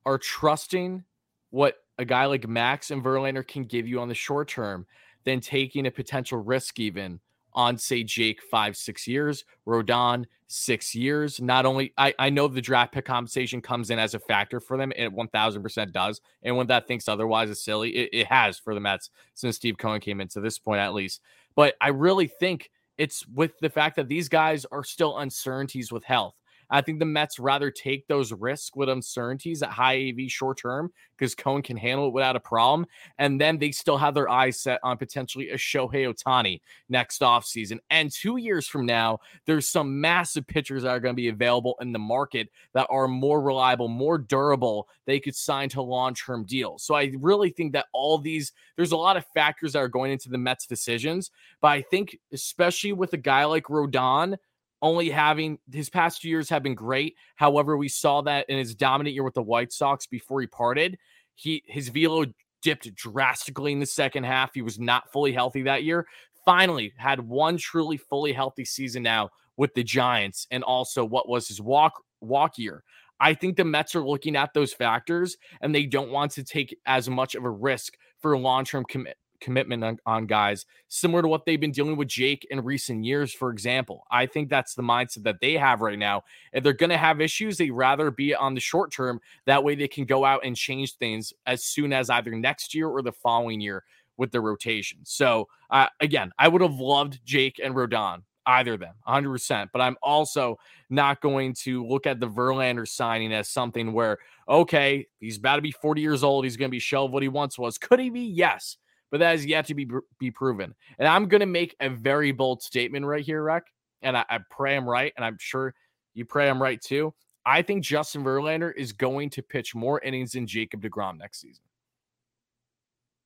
[0.05, 1.03] are trusting
[1.49, 4.85] what a guy like Max and Verlander can give you on the short term
[5.23, 7.19] than taking a potential risk even
[7.53, 11.41] on, say, Jake five, six years, Rodon six years.
[11.41, 14.77] Not only I, I know the draft pick compensation comes in as a factor for
[14.77, 16.21] them, it 1000% does.
[16.43, 19.77] And when that thinks otherwise is silly, it, it has for the Mets since Steve
[19.77, 21.21] Cohen came into this point, at least.
[21.55, 26.03] But I really think it's with the fact that these guys are still uncertainties with
[26.03, 26.35] health.
[26.69, 30.91] I think the Mets rather take those risks with uncertainties at high AV short term
[31.17, 32.87] because Cohen can handle it without a problem.
[33.17, 37.79] And then they still have their eyes set on potentially a Shohei Ohtani next offseason.
[37.89, 41.75] And two years from now, there's some massive pitchers that are going to be available
[41.81, 44.87] in the market that are more reliable, more durable.
[45.05, 46.83] They could sign to long term deals.
[46.83, 50.11] So I really think that all these, there's a lot of factors that are going
[50.11, 51.31] into the Mets' decisions.
[51.61, 54.37] But I think, especially with a guy like Rodon,
[54.81, 57.15] only having his past two years have been great.
[57.35, 60.97] However, we saw that in his dominant year with the White Sox before he parted,
[61.35, 62.25] he his velo
[62.61, 64.53] dipped drastically in the second half.
[64.53, 66.07] He was not fully healthy that year.
[66.45, 71.47] Finally, had one truly fully healthy season now with the Giants, and also what was
[71.47, 72.83] his walk walk year.
[73.19, 76.77] I think the Mets are looking at those factors and they don't want to take
[76.85, 81.27] as much of a risk for long term commit commitment on, on, guys, similar to
[81.27, 84.05] what they've been dealing with Jake in recent years, for example.
[84.11, 86.23] I think that's the mindset that they have right now.
[86.53, 89.19] If they're going to have issues, they rather be on the short term.
[89.45, 92.87] That way they can go out and change things as soon as either next year
[92.87, 93.83] or the following year
[94.17, 94.99] with the rotation.
[95.03, 98.23] So, uh, again, I would have loved Jake and Rodon.
[98.49, 99.67] Either of them, 100%.
[99.73, 100.57] But I'm also
[100.89, 105.61] not going to look at the Verlander signing as something where, okay, he's about to
[105.61, 106.45] be 40 years old.
[106.45, 107.77] He's going to be shelved what he once was.
[107.77, 108.21] Could he be?
[108.21, 108.77] Yes
[109.11, 109.87] but that is yet to be
[110.19, 110.73] be proven.
[110.99, 113.63] And I'm going to make a very bold statement right here, Rec.
[114.01, 115.73] And I, I pray I'm right, and I'm sure
[116.13, 117.13] you pray I'm right too.
[117.45, 121.63] I think Justin Verlander is going to pitch more innings than Jacob DeGrom next season.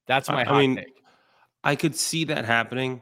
[0.08, 1.02] That's my I mean, take.
[1.64, 3.02] I could see that happening.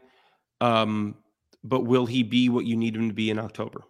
[0.61, 1.15] Um,
[1.63, 3.83] but will he be what you need him to be in October?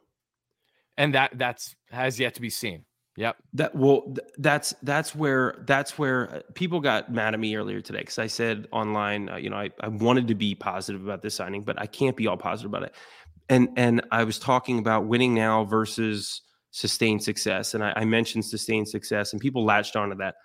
[0.98, 2.86] And that that's has yet to be seen.
[3.20, 3.36] Yep.
[3.56, 8.00] That well, that's that's where that's where uh, people got mad at me earlier today
[8.00, 11.36] because I said online, uh, you know, I, I wanted to be positive about this
[11.36, 12.96] signing, but I can't be all positive about it.
[13.50, 18.46] And and I was talking about winning now versus sustained success, and I, I mentioned
[18.46, 20.36] sustained success, and people latched onto that.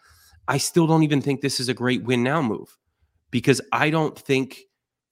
[0.49, 2.77] I still don't even think this is a great win now move
[3.31, 4.59] because I don't think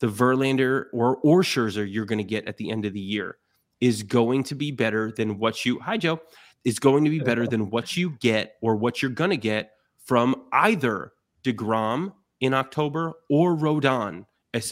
[0.00, 3.36] the Verlander or or Scherzer you're going to get at the end of the year
[3.80, 5.78] is going to be better than what you.
[5.78, 6.20] Hi Joe
[6.64, 9.72] is going to be better than what you get or what you're going to get
[10.04, 11.12] from either
[11.44, 14.26] DeGrom in October or Rodon,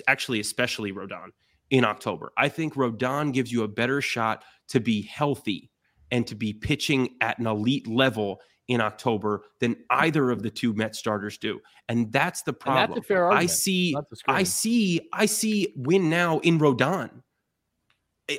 [0.07, 1.29] actually, especially Rodon
[1.70, 2.33] in October.
[2.37, 5.70] I think Rodon gives you a better shot to be healthy
[6.11, 10.72] and to be pitching at an elite level in October than either of the two
[10.74, 11.61] Met starters do.
[11.88, 12.90] And that's the problem.
[12.90, 13.50] That's a fair argument.
[13.50, 13.96] I see
[14.29, 17.22] I see I see win now in Rodon.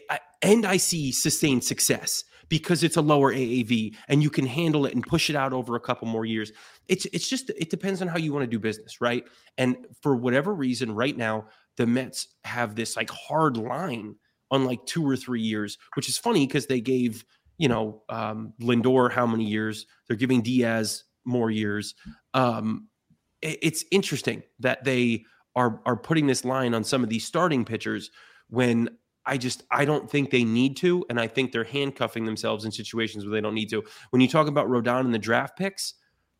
[0.09, 4.85] I, and I see sustained success because it's a lower AAV and you can handle
[4.85, 6.51] it and push it out over a couple more years.
[6.89, 9.23] It's it's just it depends on how you want to do business, right?
[9.57, 11.45] And for whatever reason, right now
[11.77, 14.15] the Mets have this like hard line
[14.51, 17.23] on like two or three years, which is funny because they gave
[17.57, 19.85] you know um, Lindor how many years?
[20.07, 21.95] They're giving Diaz more years.
[22.33, 22.89] Um,
[23.41, 25.23] it, it's interesting that they
[25.55, 28.11] are are putting this line on some of these starting pitchers
[28.49, 28.89] when
[29.25, 32.71] I just I don't think they need to, and I think they're handcuffing themselves in
[32.71, 33.83] situations where they don't need to.
[34.09, 35.93] When you talk about Rodon and the draft picks,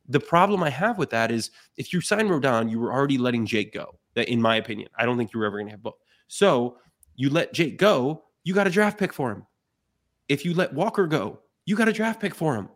[0.07, 3.45] the problem I have with that is if you sign Rodon, you were already letting
[3.45, 3.97] Jake go.
[4.15, 5.95] That, in my opinion, I don't think you were ever going to have both.
[6.27, 6.77] So
[7.15, 9.45] you let Jake go, you got a draft pick for him.
[10.27, 12.67] If you let Walker go, you got a draft pick for him.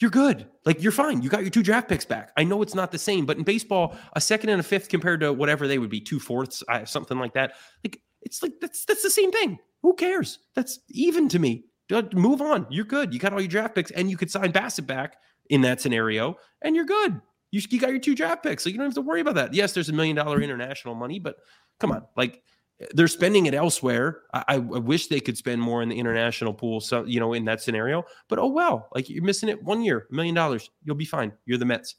[0.00, 0.46] You're good.
[0.66, 1.22] Like you're fine.
[1.22, 2.32] You got your two draft picks back.
[2.36, 5.20] I know it's not the same, but in baseball, a second and a fifth compared
[5.20, 7.52] to whatever they would be, two fourths, something like that.
[7.84, 9.58] Like it's like that's that's the same thing.
[9.82, 10.38] Who cares?
[10.54, 11.64] That's even to me.
[11.92, 12.66] Uh, move on.
[12.70, 13.12] You're good.
[13.12, 15.16] You got all your draft picks, and you could sign Bassitt back
[15.50, 17.20] in that scenario, and you're good.
[17.50, 19.54] You, you got your two draft picks, so you don't have to worry about that.
[19.54, 21.36] Yes, there's a million dollar international money, but
[21.78, 22.42] come on, like
[22.94, 24.22] they're spending it elsewhere.
[24.32, 27.44] I, I, wish they could spend more in the international pool, so you know, in
[27.44, 28.04] that scenario.
[28.28, 31.32] But oh well, like you're missing it one year, a million dollars, you'll be fine.
[31.46, 31.96] You're the Mets.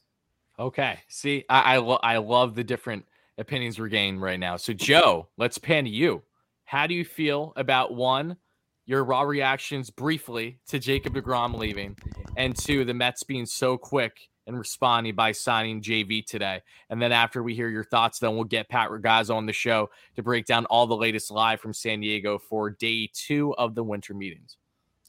[0.59, 0.99] Okay.
[1.07, 3.05] See, I I, lo- I love the different
[3.37, 4.57] opinions we're getting right now.
[4.57, 6.23] So, Joe, let's pan to you.
[6.65, 8.37] How do you feel about one,
[8.85, 11.97] your raw reactions briefly to Jacob DeGrom leaving,
[12.37, 16.61] and two, the Mets being so quick and responding by signing JV today.
[16.89, 19.89] And then after we hear your thoughts, then we'll get Pat Ragazzo on the show
[20.15, 23.83] to break down all the latest live from San Diego for day two of the
[23.83, 24.57] winter meetings.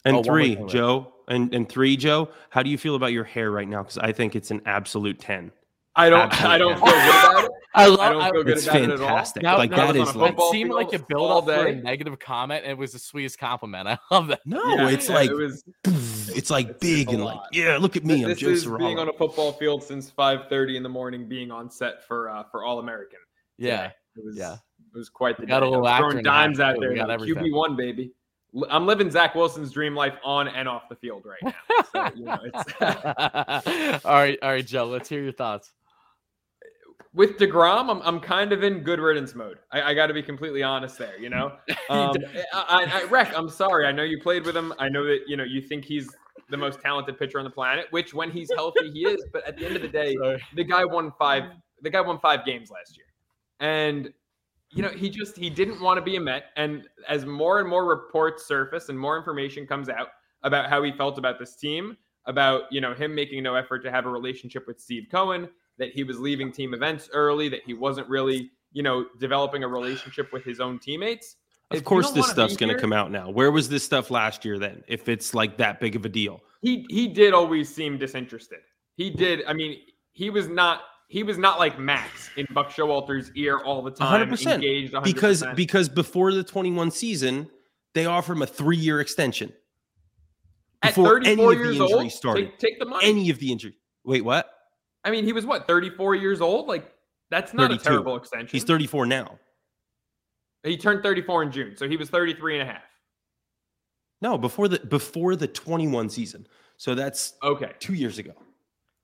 [0.04, 1.12] And oh, three, Joe.
[1.28, 2.28] And and three, Joe.
[2.50, 3.82] How do you feel about your hair right now?
[3.82, 5.50] Because I think it's an absolute ten.
[5.96, 6.32] I don't.
[6.32, 6.54] Absolutely.
[6.54, 7.50] I don't feel good about it.
[7.76, 9.42] I, love, I don't feel good it's about fantastic.
[9.42, 9.58] it at all.
[9.58, 12.62] like that is like, it seemed like a build up for a negative comment.
[12.64, 13.86] And It was the sweetest compliment.
[13.88, 14.40] I love that.
[14.46, 17.76] No, yeah, it's yeah, like it was, it's like big and like yeah.
[17.76, 18.24] Look at me.
[18.24, 21.50] This I'm Joe is being on a football field since 5:30 in the morning, being
[21.50, 23.18] on set for uh, for All American.
[23.58, 24.54] Yeah, it was, yeah.
[24.54, 25.66] It was quite the got day.
[25.66, 26.92] A little throwing dimes out there.
[26.92, 28.12] QB one, baby.
[28.70, 31.82] I'm living Zach Wilson's dream life on and off the field right now.
[31.92, 32.38] So, you know,
[34.04, 34.86] all right, all right, Joe.
[34.86, 35.72] Let's hear your thoughts.
[37.16, 39.58] With Degrom, I'm, I'm kind of in good riddance mode.
[39.72, 41.18] I, I got to be completely honest there.
[41.18, 41.46] You know,
[41.88, 42.14] um,
[42.52, 43.86] I, I, Rec, I'm sorry.
[43.86, 44.74] I know you played with him.
[44.78, 46.14] I know that you know you think he's
[46.50, 49.24] the most talented pitcher on the planet, which when he's healthy he is.
[49.32, 50.42] But at the end of the day, sorry.
[50.54, 51.44] the guy won five.
[51.80, 53.06] The guy won five games last year,
[53.60, 54.12] and
[54.70, 56.50] you know, he just he didn't want to be a Met.
[56.56, 60.08] And as more and more reports surface and more information comes out
[60.42, 63.90] about how he felt about this team, about you know him making no effort to
[63.90, 67.74] have a relationship with Steve Cohen, that he was leaving team events early, that he
[67.74, 71.36] wasn't really you know developing a relationship with his own teammates.
[71.72, 73.28] Of course, this stuff's going to come out now.
[73.28, 74.84] Where was this stuff last year then?
[74.86, 78.60] If it's like that big of a deal, he he did always seem disinterested.
[78.96, 79.44] He did.
[79.46, 79.78] I mean,
[80.12, 84.28] he was not he was not like Max in Buck Showalter's ear all the time,
[84.28, 84.54] 100%.
[84.54, 85.04] engaged 100%.
[85.04, 87.48] Because because before the 21 season,
[87.94, 89.52] they offered him a three year extension.
[90.82, 93.08] Before any of the injuries old, started, take, take, the money.
[93.08, 93.74] Any of the injury.
[94.04, 94.48] Wait, what?
[95.06, 96.66] I mean, he was what 34 years old.
[96.66, 96.92] Like
[97.30, 97.80] that's not 32.
[97.80, 98.48] a terrible extension.
[98.50, 99.38] He's 34 now.
[100.64, 102.82] He turned 34 in June, so he was 33 and a half.
[104.20, 106.46] No, before the before the 21 season.
[106.76, 107.72] So that's okay.
[107.78, 108.32] Two years ago.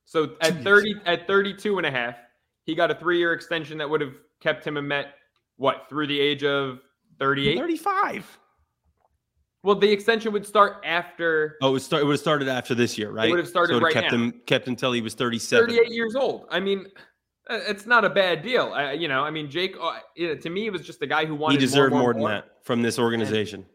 [0.04, 2.16] So at 30 at 32 and a half,
[2.64, 5.14] he got a 3-year extension that would have kept him a Met
[5.56, 6.80] what, through the age of
[7.18, 7.56] 38?
[7.56, 8.38] 35.
[9.62, 11.56] Well, the extension would start after.
[11.62, 13.28] Oh, it would, start, it would have started after this year, right?
[13.28, 14.18] It would have started so right kept now.
[14.18, 15.68] Him, kept until he was 37.
[15.68, 16.46] 38 years old.
[16.50, 16.86] I mean,
[17.48, 18.72] uh, it's not a bad deal.
[18.74, 21.36] I, you know, I mean, Jake, uh, to me, it was just a guy who
[21.36, 23.60] wanted He deserved more, more, more than that from this organization.
[23.60, 23.68] And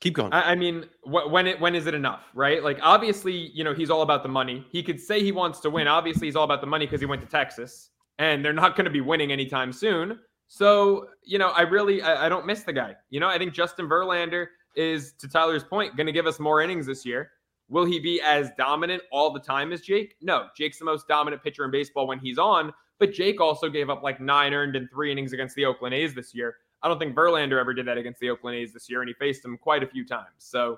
[0.00, 0.32] Keep going.
[0.32, 2.62] I, I mean, wh- when it when is it enough, right?
[2.62, 4.66] Like, obviously, you know, he's all about the money.
[4.70, 5.88] He could say he wants to win.
[5.88, 8.84] Obviously, he's all about the money because he went to Texas, and they're not going
[8.84, 10.18] to be winning anytime soon.
[10.48, 12.94] So, you know, I really I, I don't miss the guy.
[13.08, 16.60] You know, I think Justin Verlander is, to Tyler's point, going to give us more
[16.60, 17.30] innings this year.
[17.68, 20.14] Will he be as dominant all the time as Jake?
[20.20, 23.90] No, Jake's the most dominant pitcher in baseball when he's on, but Jake also gave
[23.90, 26.56] up like nine earned in three innings against the Oakland A's this year.
[26.82, 29.14] I don't think Verlander ever did that against the Oakland A's this year, and he
[29.14, 30.28] faced them quite a few times.
[30.38, 30.76] So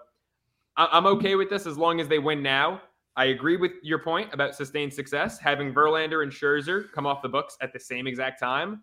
[0.77, 2.81] I'm okay with this as long as they win now.
[3.17, 5.39] I agree with your point about sustained success.
[5.41, 8.83] Having Verlander and Scherzer come off the books at the same exact time,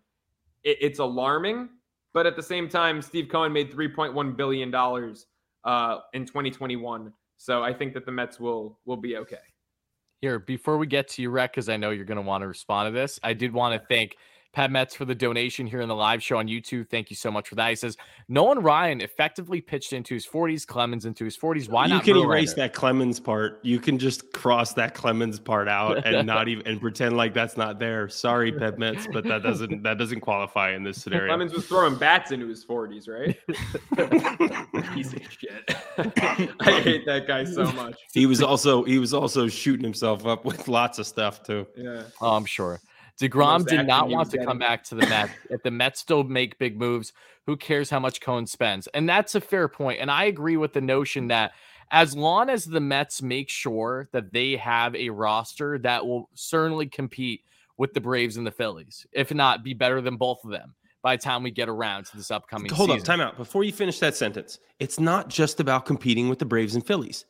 [0.64, 1.70] it's alarming.
[2.16, 7.14] But at the same time, Steve Cohen made $3.1 billion uh, in 2021.
[7.38, 9.38] So I think that the Mets will will be okay.
[10.22, 12.48] Here, before we get to your rec, because I know you're going to want to
[12.48, 14.16] respond to this, I did want to thank–
[14.56, 16.90] Pat Metz for the donation here in the live show on YouTube.
[16.90, 17.70] Thank you so much for that.
[17.70, 17.98] He says
[18.30, 21.68] Nolan Ryan effectively pitched into his 40s, Clemens into his 40s.
[21.68, 22.08] Why you not?
[22.08, 23.60] You can erase that Clemens part.
[23.64, 27.58] You can just cross that Clemens part out and not even and pretend like that's
[27.58, 28.08] not there.
[28.08, 31.28] Sorry, Pat Metz, but that doesn't that doesn't qualify in this scenario.
[31.28, 33.38] Clemens was throwing bats into his 40s, right?
[34.94, 35.76] Piece of shit.
[36.62, 38.00] I hate that guy so much.
[38.14, 41.68] He was also he was also shooting himself up with lots of stuff too.
[41.76, 42.04] Yeah.
[42.22, 42.80] Oh, I'm sure.
[43.20, 45.32] DeGrom did not want to come back to the Mets.
[45.50, 47.14] if the Mets still make big moves,
[47.46, 48.88] who cares how much Cohen spends?
[48.88, 50.00] And that's a fair point.
[50.02, 51.30] And I agree with the notion mm.
[51.30, 51.54] that
[51.92, 56.88] as long as the Mets make sure that they have a roster that will certainly
[56.88, 57.42] compete
[57.78, 61.16] with the Braves and the Phillies, if not be better than both of them by
[61.16, 62.78] the time we get around to this upcoming season.
[62.78, 63.02] Hold season.
[63.02, 63.38] on, time out.
[63.38, 67.26] Before you finish that sentence, it's not just about competing with the Braves and Phillies.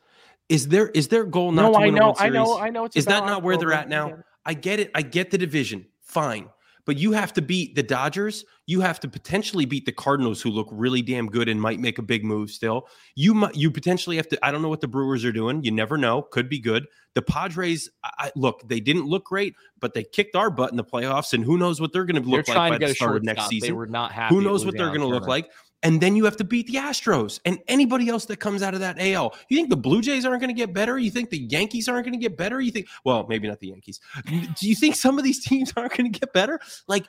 [0.47, 2.31] Is there is their goal not no, to win I know, a World Series?
[2.31, 2.89] I know, I know.
[2.93, 4.19] Is that not where they're at now?
[4.45, 4.91] I get it.
[4.93, 5.86] I get the division.
[6.01, 6.49] Fine.
[6.86, 8.45] But you have to beat the Dodgers.
[8.67, 11.97] You have to potentially beat the Cardinals, who look really damn good and might make
[11.97, 12.88] a big move still.
[13.15, 14.45] You might, you potentially have to.
[14.45, 15.63] I don't know what the Brewers are doing.
[15.63, 16.21] You never know.
[16.21, 16.86] Could be good.
[17.15, 20.84] The Padres, I, look, they didn't look great, but they kicked our butt in the
[20.84, 23.47] playoffs, and who knows what they're going to look like by the start of next
[23.47, 23.69] season.
[23.69, 24.36] They were not happy.
[24.36, 25.49] Who knows what they're going to look like?
[25.85, 28.79] And then you have to beat the Astros and anybody else that comes out of
[28.79, 29.35] that AL.
[29.49, 30.97] You think the Blue Jays aren't going to get better?
[30.97, 32.59] You think the Yankees aren't going to get better?
[32.59, 33.99] You think, well, maybe not the Yankees.
[34.25, 36.59] Do you think some of these teams aren't going to get better?
[36.87, 37.05] Like,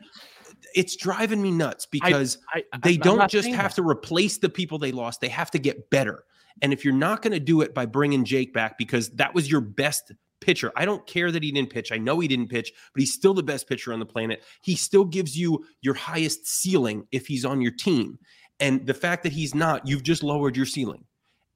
[0.75, 3.83] it's driving me nuts because I, I, they don't just have that.
[3.83, 6.25] to replace the people they lost, they have to get better.
[6.61, 9.51] And if you're not going to do it by bringing Jake back because that was
[9.51, 10.71] your best pitcher.
[10.77, 11.93] I don't care that he didn't pitch.
[11.93, 14.45] I know he didn't pitch, but he's still the best pitcher on the planet.
[14.63, 18.19] He still gives you your highest ceiling if he's on your team.
[18.61, 21.05] And the fact that he's not, you've just lowered your ceiling.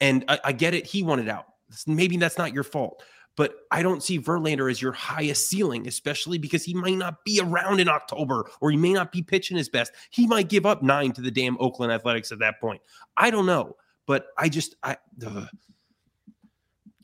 [0.00, 0.86] And I, I get it.
[0.86, 1.46] He wanted out.
[1.86, 3.02] Maybe that's not your fault.
[3.36, 7.40] But I don't see Verlander as your highest ceiling, especially because he might not be
[7.42, 9.92] around in October or he may not be pitching his best.
[10.10, 12.82] He might give up nine to the damn Oakland Athletics at that point.
[13.16, 13.76] I don't know.
[14.06, 15.48] But I just, I, ugh,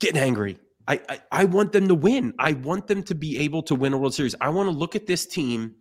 [0.01, 0.59] getting angry.
[0.89, 2.35] I, I, I want them to win.
[2.39, 4.35] I want them to be able to win a World Series.
[4.41, 5.77] I want to look at this team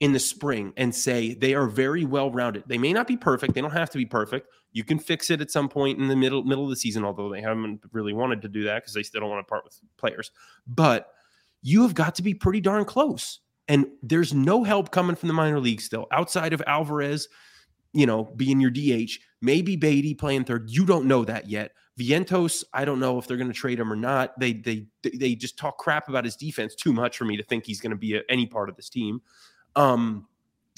[0.00, 2.64] in the spring and say they are very well rounded.
[2.66, 3.54] They may not be perfect.
[3.54, 4.48] They don't have to be perfect.
[4.72, 7.30] You can fix it at some point in the middle middle of the season, although
[7.30, 9.78] they haven't really wanted to do that because they still don't want to part with
[9.98, 10.30] players.
[10.66, 11.12] But
[11.62, 13.40] you have got to be pretty darn close.
[13.68, 17.28] And there's no help coming from the minor league still outside of Alvarez,
[17.92, 20.70] you know, being your DH, maybe Baty playing third.
[20.70, 21.72] You don't know that yet.
[21.98, 24.38] Vientos, I don't know if they're going to trade him or not.
[24.40, 27.66] They they they just talk crap about his defense too much for me to think
[27.66, 29.20] he's going to be a, any part of this team.
[29.76, 30.26] Um,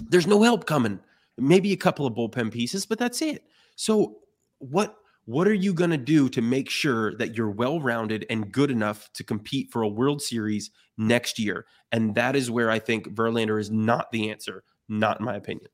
[0.09, 1.01] there's no help coming.
[1.39, 3.45] Maybe a couple of bullpen pieces, but that's it.
[3.77, 4.19] So
[4.59, 8.51] what what are you going to do to make sure that you're well rounded and
[8.51, 11.67] good enough to compete for a World Series next year?
[11.93, 15.69] And that is where I think Verlander is not the answer, not in my opinion.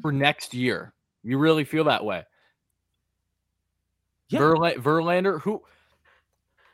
[0.00, 2.24] For next year, you really feel that way?
[4.30, 4.40] Yeah.
[4.40, 5.62] Verlander, who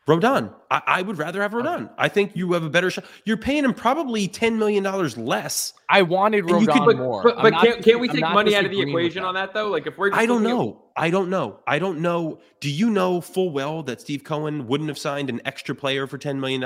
[0.07, 0.53] Rodon.
[0.71, 1.91] I, I, would rather have Rodon.
[1.97, 3.05] I think you have a better shot.
[3.25, 5.73] You're paying him probably $10 million less.
[5.89, 7.23] I wanted Rodon could, but, more.
[7.23, 9.69] But, but can't, can't we take money out of the equation on that though?
[9.69, 10.83] Like if we're I don't know.
[10.97, 11.61] At- I don't know.
[11.67, 12.39] I don't know.
[12.61, 16.19] Do you know full well that Steve Cohen wouldn't have signed an extra player for
[16.19, 16.61] $10 million,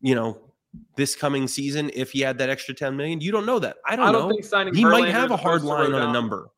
[0.00, 0.38] you know,
[0.94, 3.20] this coming season if he had that extra 10 million?
[3.20, 3.78] You don't know that.
[3.84, 4.30] I don't, I don't know.
[4.30, 6.48] Think signing he might have a hard line on a number.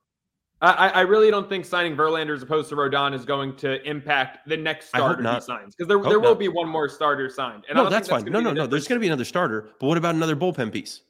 [0.61, 4.49] I, I, really don't think signing Verlander as opposed to Rodon is going to impact
[4.49, 6.39] the next starter he signs because there, there will not.
[6.41, 7.65] be one more starter signed.
[7.69, 8.33] And no, that's, that's fine.
[8.33, 8.67] No, no, no.
[8.67, 9.71] There's going to be another starter.
[9.79, 11.03] But what about another bullpen piece,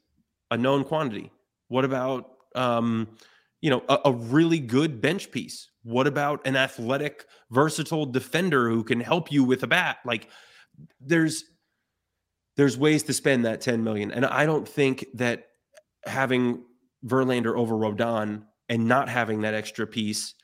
[0.51, 1.33] a known quantity?
[1.69, 3.09] What about um,
[3.63, 5.71] you know a, a really good bench piece?
[5.83, 9.99] What about an athletic, versatile defender who can help you with a bat?
[10.05, 10.29] Like
[11.01, 11.45] there's
[12.57, 15.47] there's ways to spend that 10 million, and I don't think that
[16.05, 16.65] having
[17.07, 20.35] Verlander over Rodon and not having that extra piece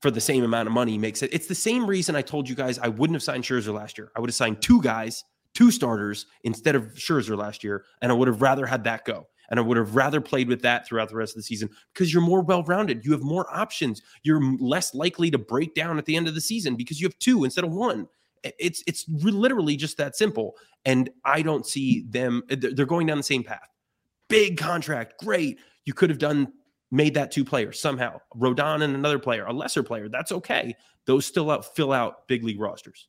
[0.00, 1.32] for the same amount of money makes it.
[1.32, 4.10] It's the same reason I told you guys I wouldn't have signed Scherzer last year.
[4.16, 8.14] I would have signed two guys, two starters instead of Scherzer last year, and I
[8.14, 9.26] would have rather had that go.
[9.50, 12.12] And I would have rather played with that throughout the rest of the season because
[12.12, 13.04] you're more well rounded.
[13.04, 14.00] You have more options.
[14.22, 17.18] You're less likely to break down at the end of the season because you have
[17.18, 18.06] two instead of one.
[18.44, 20.54] It's it's literally just that simple.
[20.84, 22.44] And I don't see them.
[22.48, 23.68] They're going down the same path.
[24.28, 25.58] Big contract, great.
[25.84, 26.52] You could have done
[26.90, 28.20] made that two players somehow.
[28.36, 30.08] Rodon and another player, a lesser player.
[30.08, 30.74] That's okay.
[31.06, 33.08] Those still out, fill out big league rosters.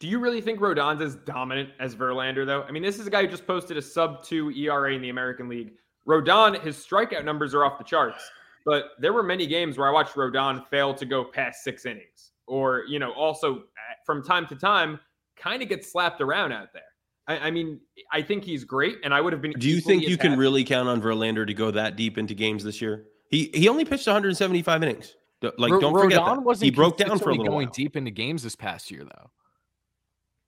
[0.00, 2.62] Do you really think Rodon's as dominant as Verlander, though?
[2.62, 5.10] I mean, this is a guy who just posted a sub two ERA in the
[5.10, 5.72] American League.
[6.08, 8.30] Rodon, his strikeout numbers are off the charts,
[8.64, 12.32] but there were many games where I watched Rodon fail to go past six innings,
[12.46, 13.60] or you know, also uh,
[14.06, 14.98] from time to time,
[15.36, 16.82] kind of get slapped around out there.
[17.28, 17.78] I, I, mean,
[18.10, 19.52] I think he's great, and I would have been.
[19.52, 22.64] Do you think you can really count on Verlander to go that deep into games
[22.64, 23.04] this year?
[23.30, 25.16] He he only pitched 175 innings.
[25.40, 26.42] Like don't Rodon forget that.
[26.42, 27.72] Wasn't he broke down for a little going while.
[27.72, 29.30] deep into games this past year though.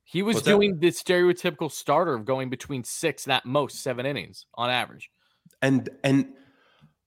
[0.04, 0.80] He was What's doing that?
[0.80, 5.10] the stereotypical starter of going between six and at most seven innings on average.
[5.62, 6.34] And and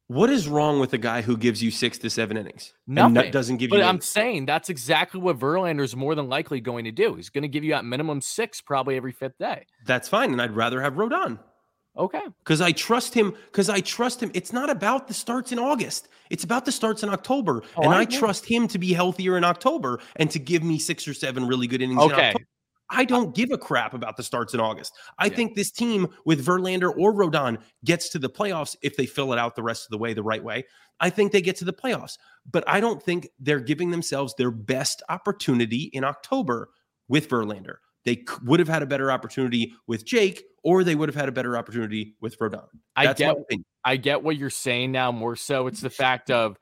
[0.08, 2.74] what is wrong with a guy who gives you six to seven innings?
[2.88, 3.32] Nothing.
[3.32, 3.82] doesn't give but you.
[3.84, 7.16] But I'm saying that's exactly what Verlander is more than likely going to do.
[7.16, 9.66] He's going to give you at minimum six probably every fifth day.
[9.86, 11.40] That's fine, and I'd rather have Rodon.
[11.98, 12.22] Okay.
[12.40, 13.34] Because I trust him.
[13.46, 14.32] Because I trust him.
[14.34, 16.10] It's not about the starts in August.
[16.30, 17.64] It's about the starts in October.
[17.78, 20.80] Oh, and I, I trust him to be healthier in October and to give me
[20.80, 22.02] six or seven really good innings.
[22.02, 22.34] Okay.
[22.90, 24.94] I don't give a crap about the starts in August.
[25.18, 25.36] I yeah.
[25.36, 29.40] think this team with Verlander or Rodon gets to the playoffs if they fill it
[29.40, 30.66] out the rest of the way the right way.
[31.00, 32.18] I think they get to the playoffs,
[32.50, 36.70] but I don't think they're giving themselves their best opportunity in October
[37.08, 37.78] with Verlander.
[38.06, 41.32] They would have had a better opportunity with Jake, or they would have had a
[41.32, 42.66] better opportunity with Rodon.
[42.96, 43.38] I get,
[43.86, 45.12] I get what you're saying now.
[45.12, 46.58] More so, it's the fact of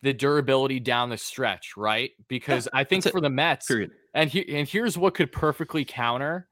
[0.00, 2.10] the durability down the stretch, right?
[2.28, 3.90] Because yeah, I think for the Mets, period.
[4.14, 6.48] And he, and here's what could perfectly counter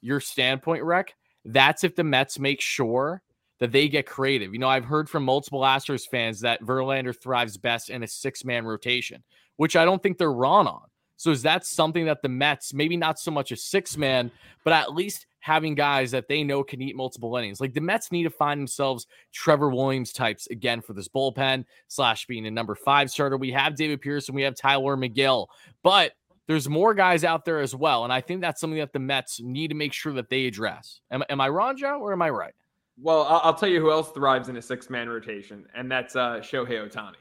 [0.00, 1.12] your standpoint, Rec.
[1.44, 3.20] That's if the Mets make sure
[3.58, 4.52] that they get creative.
[4.52, 8.44] You know, I've heard from multiple Astros fans that Verlander thrives best in a six
[8.44, 9.24] man rotation,
[9.56, 10.82] which I don't think they're wrong on.
[11.16, 14.30] So is that something that the Mets, maybe not so much a six man,
[14.64, 17.60] but at least having guys that they know can eat multiple innings?
[17.60, 22.26] Like the Mets need to find themselves Trevor Williams types again for this bullpen slash
[22.26, 23.36] being a number five starter.
[23.36, 25.46] We have David Peterson, we have Tylor Megill,
[25.82, 26.12] but
[26.46, 28.04] there's more guys out there as well.
[28.04, 31.00] And I think that's something that the Mets need to make sure that they address.
[31.10, 32.52] Am, am I wrong, Joe, or am I right?
[33.00, 36.16] Well, I'll, I'll tell you who else thrives in a six man rotation, and that's
[36.16, 37.14] uh, Shohei Ohtani.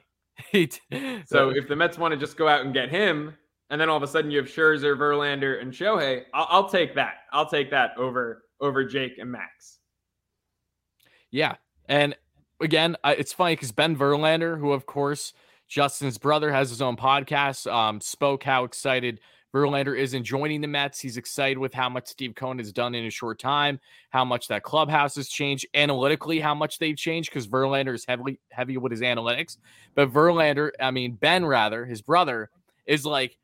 [1.26, 3.36] so if the Mets want to just go out and get him,
[3.70, 6.24] and then all of a sudden you have Scherzer, Verlander, and Shohei.
[6.34, 7.16] I'll, I'll take that.
[7.32, 9.80] I'll take that over over Jake and Max.
[11.32, 11.56] Yeah,
[11.88, 12.16] and
[12.62, 15.34] again, it's funny because Ben Verlander, who of course
[15.68, 19.20] Justin's brother has his own podcast, um, spoke how excited
[19.54, 21.00] Verlander isn't joining the Mets.
[21.00, 24.48] He's excited with how much Steve Cohen has done in a short time, how much
[24.48, 28.92] that clubhouse has changed analytically, how much they've changed because Verlander is heavily heavy with
[28.92, 29.58] his analytics.
[29.94, 32.50] But Verlander, I mean Ben rather, his brother
[32.88, 33.38] is like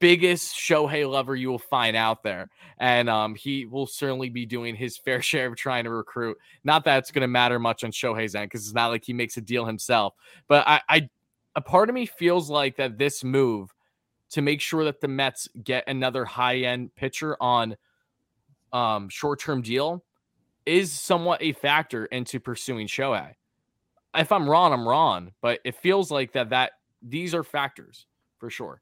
[0.00, 4.74] biggest Shohei lover you will find out there, and um, he will certainly be doing
[4.74, 6.36] his fair share of trying to recruit.
[6.64, 9.12] Not that it's going to matter much on Shohei's end because it's not like he
[9.12, 10.14] makes a deal himself,
[10.48, 11.08] but I, I
[11.56, 13.72] a part of me feels like that this move
[14.30, 17.76] to make sure that the Mets get another high end pitcher on
[18.72, 20.04] um, short term deal
[20.66, 23.32] is somewhat a factor into pursuing Shohei.
[24.16, 26.72] If I'm wrong, I'm wrong, but it feels like that that
[27.02, 28.06] these are factors
[28.38, 28.80] for sure.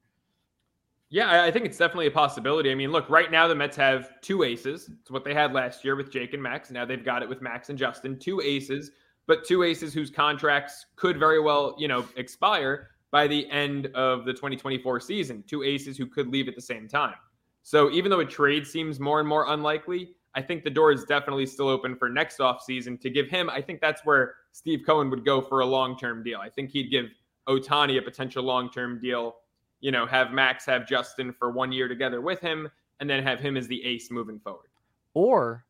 [1.13, 2.73] Yeah, I think it's definitely a possibility.
[2.73, 4.89] I mean, look, right now the Mets have two aces.
[5.03, 6.71] It's what they had last year with Jake and Max.
[6.71, 8.93] Now they've got it with Max and Justin, two aces,
[9.27, 14.25] but two aces whose contracts could very well, you know, expire by the end of
[14.25, 15.45] the 2024 season.
[15.47, 17.17] Two aces who could leave at the same time.
[17.63, 21.05] So even though a trade seems more and more unlikely, I think the door is
[21.05, 23.51] definitely still open for next offseason to give him.
[23.51, 26.41] I think that's where Steve Cohen would go for a long term deal.
[26.41, 27.11] I think he'd give
[27.47, 29.37] Ohtani a potential long term deal.
[29.83, 32.70] You know, have Max have Justin for one year together with him,
[33.01, 34.70] and then have him as the ace moving forward.
[35.12, 35.66] Or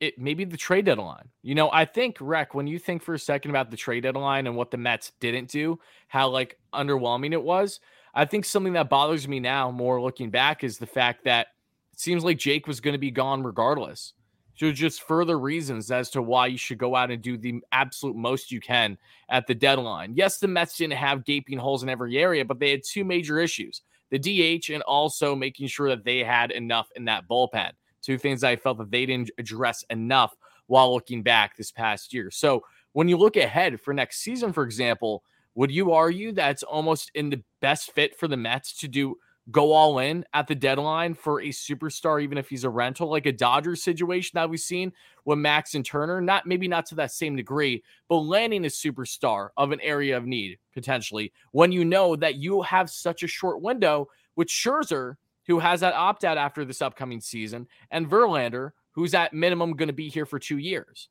[0.00, 1.28] it maybe the trade deadline.
[1.42, 4.46] You know, I think Rec, when you think for a second about the trade deadline
[4.46, 7.80] and what the Mets didn't do, how like underwhelming it was,
[8.14, 11.48] I think something that bothers me now, more looking back, is the fact that
[11.92, 14.14] it seems like Jake was going to be gone regardless.
[14.60, 18.14] So just further reasons as to why you should go out and do the absolute
[18.14, 18.98] most you can
[19.30, 20.12] at the deadline.
[20.14, 23.38] Yes, the Mets didn't have gaping holes in every area, but they had two major
[23.38, 23.80] issues:
[24.10, 27.70] the DH and also making sure that they had enough in that bullpen.
[28.02, 30.36] Two things I felt that they didn't address enough
[30.66, 32.30] while looking back this past year.
[32.30, 37.10] So when you look ahead for next season, for example, would you argue that's almost
[37.14, 39.16] in the best fit for the Mets to do
[39.50, 43.26] go all in at the deadline for a superstar, even if he's a rental, like
[43.26, 44.92] a Dodgers situation that we've seen
[45.24, 46.20] with Max and Turner?
[46.20, 50.26] Not maybe not to that same degree, but landing a superstar of an area of
[50.26, 55.58] need potentially when you know that you have such a short window with Scherzer who
[55.58, 59.92] has that opt out after this upcoming season, and Verlander, who's at minimum going to
[59.92, 61.08] be here for two years.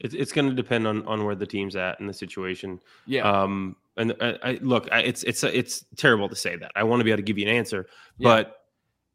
[0.00, 2.80] It's, it's going to depend on on where the team's at in the situation.
[3.06, 3.30] Yeah.
[3.30, 3.76] Um.
[3.96, 6.72] And I, I look, I, it's it's it's terrible to say that.
[6.74, 7.86] I want to be able to give you an answer,
[8.18, 8.28] yeah.
[8.28, 8.56] but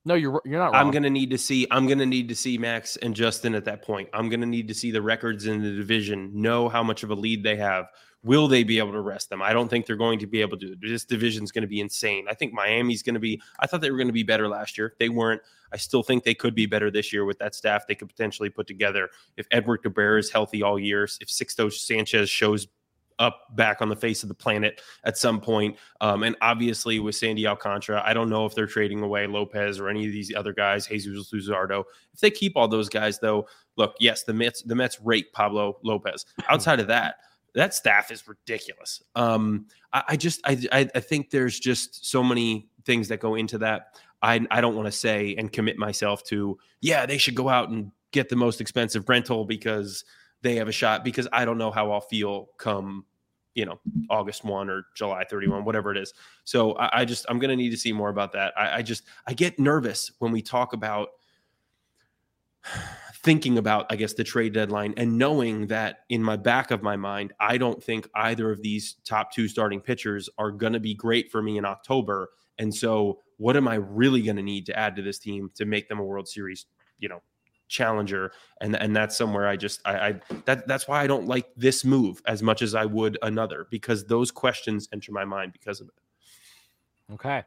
[0.05, 0.73] no, you're you're not.
[0.73, 0.85] Wrong.
[0.85, 1.67] I'm going to need to see.
[1.71, 4.09] I'm to need to see Max and Justin at that point.
[4.13, 7.09] I'm going to need to see the records in the division, know how much of
[7.09, 7.87] a lead they have,
[8.23, 9.41] Will they be able to rest them?
[9.41, 10.75] I don't think they're going to be able to.
[10.81, 12.25] This division's going to be insane.
[12.27, 13.41] I think Miami's going to be.
[13.59, 14.95] I thought they were going to be better last year.
[14.99, 15.41] They weren't.
[15.71, 18.49] I still think they could be better this year with that staff they could potentially
[18.49, 19.09] put together.
[19.37, 22.67] If Edward Cabrera is healthy all year, if Sixto Sanchez shows
[23.19, 25.77] up back on the face of the planet at some point.
[26.01, 29.89] Um, and obviously with Sandy Alcantara, I don't know if they're trading away Lopez or
[29.89, 31.83] any of these other guys, Jesus Luzardo.
[32.13, 35.79] If they keep all those guys, though, look, yes, the Mets the Mets rate Pablo
[35.83, 36.25] Lopez.
[36.49, 37.15] Outside of that,
[37.53, 39.01] that staff is ridiculous.
[39.15, 43.35] Um, I, I just I, I, I think there's just so many things that go
[43.35, 43.97] into that.
[44.21, 47.69] I I don't want to say and commit myself to yeah they should go out
[47.69, 50.03] and get the most expensive rental because
[50.41, 53.05] they have a shot because I don't know how I'll feel come
[53.53, 53.79] you know
[54.09, 56.13] August one or July thirty one whatever it is.
[56.43, 58.53] So I, I just I'm gonna need to see more about that.
[58.57, 61.09] I, I just I get nervous when we talk about
[63.23, 66.95] thinking about, I guess, the trade deadline and knowing that in my back of my
[66.95, 70.93] mind, I don't think either of these top two starting pitchers are going to be
[70.93, 72.29] great for me in October.
[72.57, 75.65] And so, what am I really going to need to add to this team to
[75.65, 76.65] make them a World Series,
[76.99, 77.21] you know,
[77.67, 78.31] challenger?
[78.61, 81.85] And and that's somewhere I just I, I that that's why I don't like this
[81.85, 85.87] move as much as I would another because those questions enter my mind because of
[85.87, 87.13] it.
[87.13, 87.43] Okay.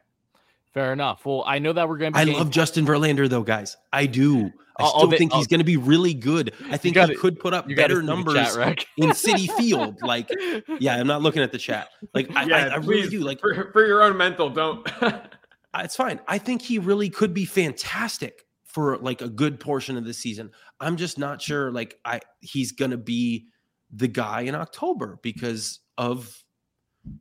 [0.73, 1.25] Fair enough.
[1.25, 2.19] Well, I know that we're going to.
[2.19, 3.75] I love Justin Verlander, though, guys.
[3.91, 4.49] I do.
[4.77, 6.53] I still they, think he's going to be really good.
[6.69, 10.01] I think gotta, he could put up better numbers chat, in Citi Field.
[10.01, 10.29] Like,
[10.79, 11.89] yeah, I'm not looking at the chat.
[12.13, 13.19] Like, I, yeah, I, I really do.
[13.19, 14.89] Like, for, for your own mental, don't.
[15.75, 16.21] it's fine.
[16.27, 20.51] I think he really could be fantastic for like a good portion of the season.
[20.79, 21.43] I'm just not mm.
[21.43, 21.71] sure.
[21.71, 23.47] Like, I he's going to be
[23.91, 26.43] the guy in October because of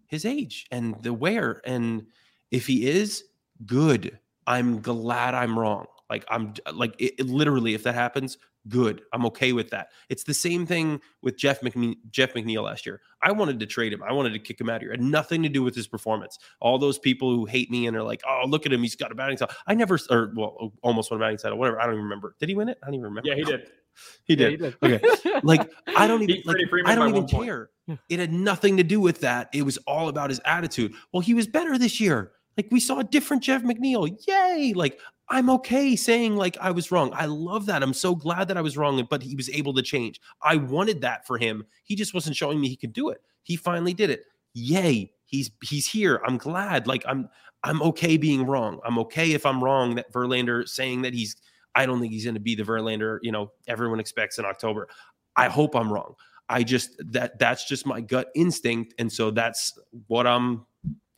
[0.06, 1.60] his age and the wear.
[1.64, 2.06] And
[2.50, 3.24] if he is,
[3.66, 4.18] good.
[4.46, 5.86] I'm glad I'm wrong.
[6.08, 8.36] Like I'm like it, it, literally, if that happens,
[8.68, 9.02] good.
[9.12, 9.88] I'm okay with that.
[10.08, 13.00] It's the same thing with Jeff McNeil, Jeff McNeil last year.
[13.22, 14.02] I wanted to trade him.
[14.02, 14.92] I wanted to kick him out of here.
[14.92, 16.38] It had nothing to do with his performance.
[16.60, 18.82] All those people who hate me and are like, "Oh, look at him.
[18.82, 21.58] He's got a batting title." I never, or well, almost won a batting title.
[21.58, 21.80] Whatever.
[21.80, 22.34] I don't even remember.
[22.38, 22.78] Did he win it?
[22.82, 23.28] I don't even remember.
[23.28, 23.66] Yeah, he did.
[24.24, 24.60] He did.
[24.60, 25.02] Yeah, he did.
[25.02, 25.40] Okay.
[25.42, 26.56] like I don't even like,
[26.86, 27.70] I don't even care.
[28.08, 29.50] It had nothing to do with that.
[29.52, 30.94] It was all about his attitude.
[31.12, 32.32] Well, he was better this year.
[32.56, 34.16] Like we saw a different Jeff McNeil.
[34.26, 34.72] Yay!
[34.74, 34.98] Like
[35.28, 37.12] I'm okay saying like I was wrong.
[37.14, 37.82] I love that.
[37.82, 40.20] I'm so glad that I was wrong, but he was able to change.
[40.42, 41.64] I wanted that for him.
[41.84, 43.22] He just wasn't showing me he could do it.
[43.42, 44.24] He finally did it.
[44.54, 45.12] Yay!
[45.26, 46.20] He's he's here.
[46.26, 46.86] I'm glad.
[46.86, 47.28] Like I'm
[47.62, 48.80] I'm okay being wrong.
[48.84, 51.36] I'm okay if I'm wrong that Verlander saying that he's
[51.74, 54.88] I don't think he's going to be the Verlander, you know, everyone expects in October.
[55.36, 56.14] I hope I'm wrong.
[56.48, 59.78] I just that that's just my gut instinct and so that's
[60.08, 60.66] what I'm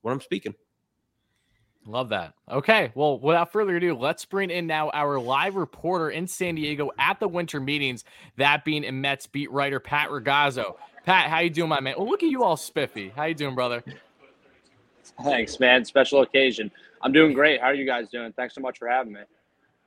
[0.03, 0.55] what I'm speaking.
[1.87, 2.35] Love that.
[2.51, 2.93] Okay.
[2.95, 7.19] Well, without further ado, let's bring in now our live reporter in San Diego at
[7.19, 8.05] the winter meetings,
[8.37, 10.77] that being a Mets beat writer Pat Ragazzo.
[11.05, 11.95] Pat, how you doing, my man?
[11.99, 13.13] Well, look at you all spiffy.
[13.17, 13.83] How you doing, brother?
[15.25, 15.85] Thanks, man.
[15.85, 16.71] Special occasion.
[17.03, 17.61] I'm doing great.
[17.61, 18.33] How are you guys doing?
[18.33, 19.21] Thanks so much for having me.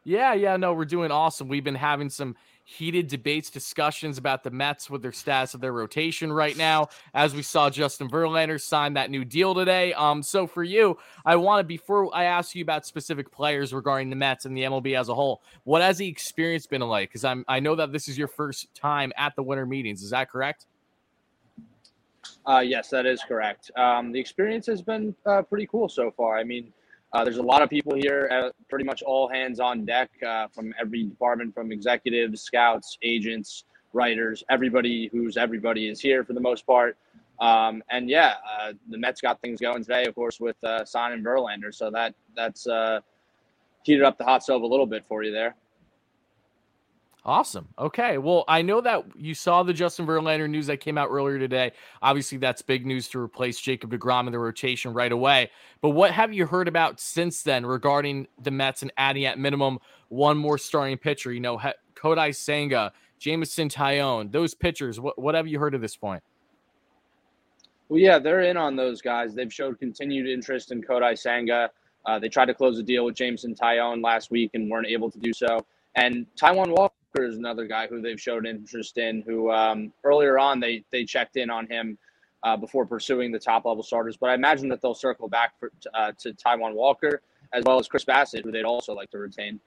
[0.03, 1.47] Yeah, yeah, no, we're doing awesome.
[1.47, 2.35] We've been having some
[2.65, 6.89] heated debates, discussions about the Mets with their status of their rotation right now.
[7.13, 9.93] As we saw Justin Verlander sign that new deal today.
[9.93, 14.09] Um, so for you, I want to before I ask you about specific players regarding
[14.09, 17.09] the Mets and the MLB as a whole, what has the experience been like?
[17.09, 20.01] Because I'm I know that this is your first time at the winter meetings.
[20.01, 20.65] Is that correct?
[22.47, 23.69] Uh, yes, that is correct.
[23.77, 26.37] Um, the experience has been uh, pretty cool so far.
[26.37, 26.73] I mean,
[27.15, 30.47] uh, there's a lot of people here, uh, pretty much all hands on deck uh,
[30.49, 33.63] from every department, from executives, scouts, agents,
[33.93, 36.97] writers, everybody who's everybody is here for the most part.
[37.39, 41.23] Um, and yeah, uh, the Mets got things going today, of course, with uh, signing
[41.23, 41.73] Verlander.
[41.73, 42.99] So that that's uh,
[43.83, 45.55] heated up the hot stove a little bit for you there.
[47.25, 47.67] Awesome.
[47.79, 48.19] Okay.
[48.19, 51.71] Well, I know that you saw the Justin Verlander news that came out earlier today.
[52.03, 55.49] Obviously, that's big news to replace Jacob DeGrom in the rotation right away.
[55.81, 59.79] But what have you heard about since then regarding the Mets and adding at minimum
[60.09, 61.33] one more starting pitcher?
[61.33, 61.59] You know,
[61.95, 64.99] Kodai Senga, Jameson Taillon, those pitchers.
[64.99, 66.21] What, what have you heard at this point?
[67.89, 69.33] Well, yeah, they're in on those guys.
[69.33, 71.71] They've showed continued interest in Kodai Senga.
[72.05, 75.09] Uh, they tried to close a deal with Jameson Taillon last week and weren't able
[75.09, 75.65] to do so.
[75.95, 76.93] And Taijuan Walker
[77.23, 79.21] is another guy who they've showed interest in.
[79.21, 81.97] Who um, earlier on they they checked in on him
[82.43, 84.17] uh, before pursuing the top level starters.
[84.17, 87.21] But I imagine that they'll circle back for, uh, to Taijuan Walker
[87.53, 89.59] as well as Chris Bassitt, who they'd also like to retain.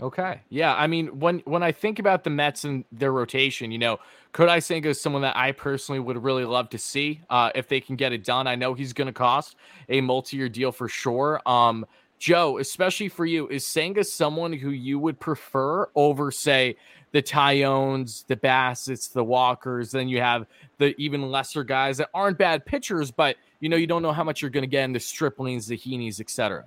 [0.00, 0.40] Okay.
[0.48, 0.74] Yeah.
[0.74, 4.00] I mean, when when I think about the Mets and their rotation, you know,
[4.32, 7.80] Kodai Senga is someone that I personally would really love to see uh, if they
[7.80, 8.48] can get it done.
[8.48, 9.54] I know he's going to cost
[9.88, 11.40] a multi-year deal for sure.
[11.46, 11.86] Um,
[12.24, 16.76] Joe, especially for you, is Senga someone who you would prefer over, say,
[17.12, 19.90] the Taillons, the Bassitts, the Walkers?
[19.90, 20.46] Then you have
[20.78, 24.24] the even lesser guys that aren't bad pitchers, but you know you don't know how
[24.24, 26.64] much you're going to get in the Striplings, the Heaney's, etc.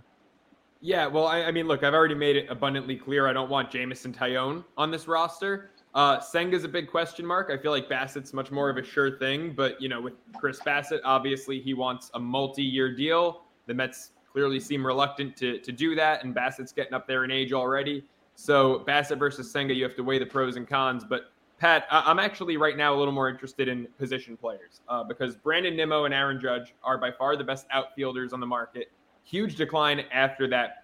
[0.79, 3.27] Yeah, well, I, I, mean, look, I've already made it abundantly clear.
[3.27, 5.71] I don't want Jameson Taillon on this roster.
[5.95, 7.49] Uh, Senga's a big question mark.
[7.51, 10.59] I feel like Bassitt's much more of a sure thing, but you know, with Chris
[10.59, 13.41] Bassitt, obviously he wants a multi-year deal.
[13.65, 17.31] The Mets clearly seem reluctant to, to do that, and Bassitt's getting up there in
[17.31, 18.03] age already.
[18.35, 21.03] So Bassett versus Senga, you have to weigh the pros and cons.
[21.03, 25.03] But Pat, I- am actually right now a little more interested in position players uh,
[25.03, 28.91] because Brandon Nimmo and Aaron Judge are by far the best outfielders on the market.
[29.23, 30.83] Huge decline after that.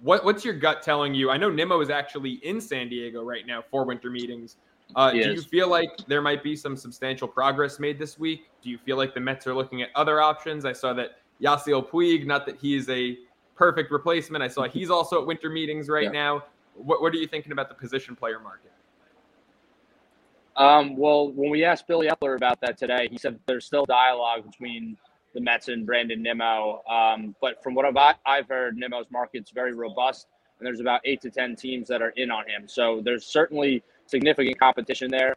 [0.00, 1.28] What, what's your gut telling you?
[1.28, 4.58] I know Nimmo is actually in San Diego right now for winter meetings.
[4.94, 8.48] Uh, do you feel like there might be some substantial progress made this week?
[8.62, 10.64] Do you feel like the Mets are looking at other options?
[10.64, 12.26] I saw that Yasiel Puig.
[12.26, 13.18] Not that he is a
[13.54, 14.42] perfect replacement.
[14.42, 16.10] I saw he's also at winter meetings right yeah.
[16.10, 16.44] now.
[16.74, 18.72] What, what are you thinking about the position player market?
[20.56, 24.44] Um, well, when we asked Billy Eppler about that today, he said there's still dialogue
[24.50, 24.96] between
[25.34, 26.82] the Mets and Brandon Nimmo.
[26.88, 30.28] Um, but from what I've, I've heard, Nimmo's market's very robust,
[30.58, 32.66] and there's about eight to 10 teams that are in on him.
[32.66, 35.36] So there's certainly significant competition there.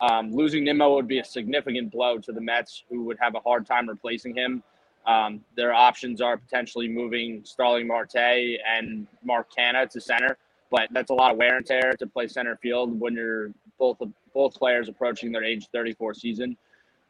[0.00, 3.40] Um, losing Nimmo would be a significant blow to the Mets, who would have a
[3.40, 4.62] hard time replacing him.
[5.06, 10.38] Um, their options are potentially moving Starling Marte and Mark Canha to center,
[10.70, 13.98] but that's a lot of wear and tear to play center field when you're both
[14.32, 16.56] both players approaching their age 34 season.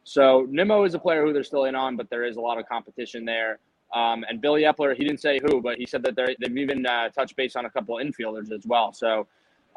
[0.03, 2.59] So Nimmo is a player who they're still in on, but there is a lot
[2.59, 3.59] of competition there.
[3.93, 7.09] Um, and Billy Eppler, he didn't say who, but he said that they've even uh,
[7.09, 8.93] touched base on a couple infielders as well.
[8.93, 9.27] So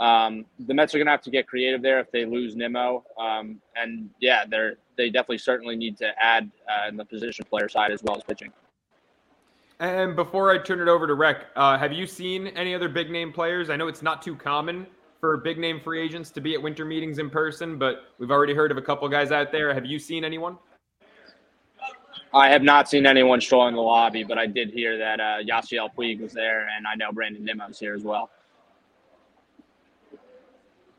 [0.01, 3.05] um, the Mets are going to have to get creative there if they lose Nimmo.
[3.19, 7.69] Um, and yeah, they're they definitely certainly need to add uh, in the position player
[7.69, 8.53] side as well as pitching.
[9.81, 13.11] And before I turn it over to Rec, uh, have you seen any other big
[13.11, 13.71] name players?
[13.71, 14.87] I know it's not too common
[15.21, 18.55] for big name free agents to be at winter meetings in person, but we've already
[18.55, 19.73] heard of a couple guys out there.
[19.73, 20.59] Have you seen anyone?
[22.35, 25.89] I have not seen anyone strolling the lobby, but I did hear that uh, Yasiel
[25.97, 28.31] Puig was there, and I know Brandon Nimmo's here as well.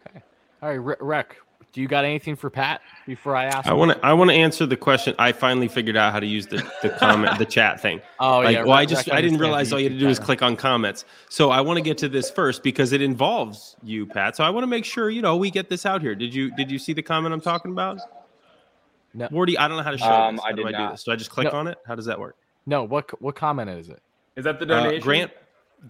[0.07, 0.21] Okay.
[0.61, 1.37] All right, Rec
[1.71, 3.67] do you got anything for Pat before I ask?
[3.67, 5.13] I want to I want to answer the question.
[5.19, 8.01] I finally figured out how to use the the comment the chat thing.
[8.21, 8.63] Oh like, yeah.
[8.63, 11.05] Well, I just I didn't realize all you had to do is click on comments.
[11.29, 14.35] So I want to get to this first because it involves you, Pat.
[14.35, 16.15] So I want to make sure you know we get this out here.
[16.15, 17.99] Did you did you see the comment I'm talking about?
[19.13, 19.29] No.
[19.29, 20.43] Wardy, I don't know how to show um, this.
[20.43, 20.87] How I do I not.
[20.87, 21.03] do this?
[21.03, 21.59] Do I just click no.
[21.59, 21.77] on it?
[21.85, 22.35] How does that work?
[22.65, 22.83] No.
[22.83, 24.01] What what comment is it?
[24.35, 25.01] Is that the donation?
[25.01, 25.31] Uh, Grant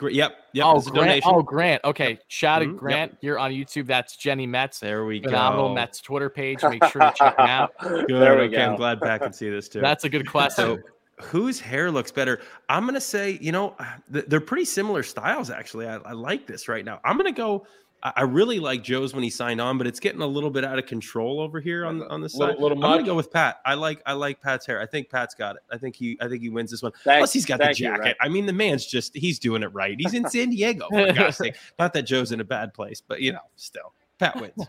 [0.02, 0.38] Yep.
[0.54, 0.66] Yep.
[0.66, 1.24] Oh, Grant.
[1.26, 1.84] Oh, Grant.
[1.84, 2.20] Okay.
[2.28, 2.72] Shout mm-hmm.
[2.72, 3.12] out Grant.
[3.12, 3.20] Yep.
[3.22, 3.88] You're on YouTube.
[3.88, 4.80] That's Jenny Metz.
[4.80, 5.74] There we Phenomenal go.
[5.74, 6.64] Metz Twitter page.
[6.64, 7.72] Make sure to check them out.
[7.82, 8.08] Good.
[8.10, 8.58] There we okay.
[8.58, 8.72] Go.
[8.72, 9.82] I'm glad Pat can see this too.
[9.82, 10.66] That's a good question.
[10.66, 10.80] So,
[11.26, 12.40] whose hair looks better?
[12.70, 13.76] I'm gonna say, you know,
[14.10, 15.50] they're pretty similar styles.
[15.50, 17.00] Actually, I, I like this right now.
[17.04, 17.66] I'm gonna go
[18.02, 20.80] I really like Joe's when he signed on, but it's getting a little bit out
[20.80, 22.40] of control over here on on the side.
[22.40, 23.60] Little, little I'm gonna go with Pat.
[23.66, 24.82] I like I like Pat's hair.
[24.82, 25.64] I think Pat's got it.
[25.70, 26.94] I think he I think he wins this one.
[27.04, 28.08] Thanks, Plus he's got the jacket.
[28.08, 29.96] You, I mean, the man's just he's doing it right.
[30.00, 30.88] He's in San Diego.
[30.90, 31.56] For God's sake.
[31.80, 34.66] Not that Joe's in a bad place, but you know, still Pat wins.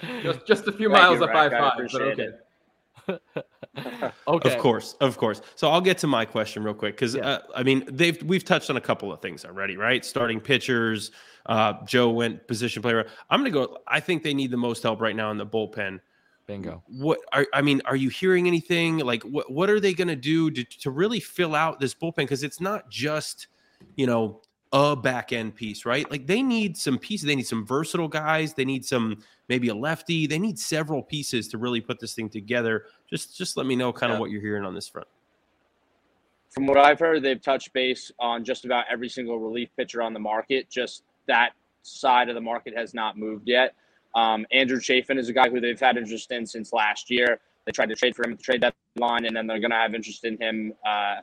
[0.22, 2.28] just, just a few Thank miles you, up I five, but okay.
[4.28, 4.54] okay.
[4.54, 5.40] Of course, of course.
[5.54, 7.26] So I'll get to my question real quick because yeah.
[7.26, 10.04] uh, I mean they've we've touched on a couple of things already, right?
[10.04, 11.10] Starting pitchers.
[11.46, 13.06] Uh, Joe went position player.
[13.30, 13.78] I'm going to go.
[13.86, 16.00] I think they need the most help right now in the bullpen.
[16.46, 16.82] Bingo.
[16.88, 17.80] What are I mean?
[17.84, 18.98] Are you hearing anything?
[18.98, 22.16] Like what what are they going to do to to really fill out this bullpen?
[22.16, 23.46] Because it's not just
[23.96, 24.40] you know
[24.72, 26.10] a back end piece, right?
[26.10, 27.26] Like they need some pieces.
[27.26, 28.54] They need some versatile guys.
[28.54, 30.26] They need some maybe a lefty.
[30.26, 32.84] They need several pieces to really put this thing together.
[33.08, 34.14] Just just let me know kind yeah.
[34.14, 35.08] of what you're hearing on this front.
[36.50, 40.12] From what I've heard, they've touched base on just about every single relief pitcher on
[40.12, 40.70] the market.
[40.70, 41.50] Just that
[41.82, 43.74] side of the market has not moved yet.
[44.14, 47.40] Um, Andrew Chafin is a guy who they've had interest in since last year.
[47.66, 48.60] They tried to trade for him at the trade
[48.96, 51.16] deadline, and then they're going to have interest in him uh,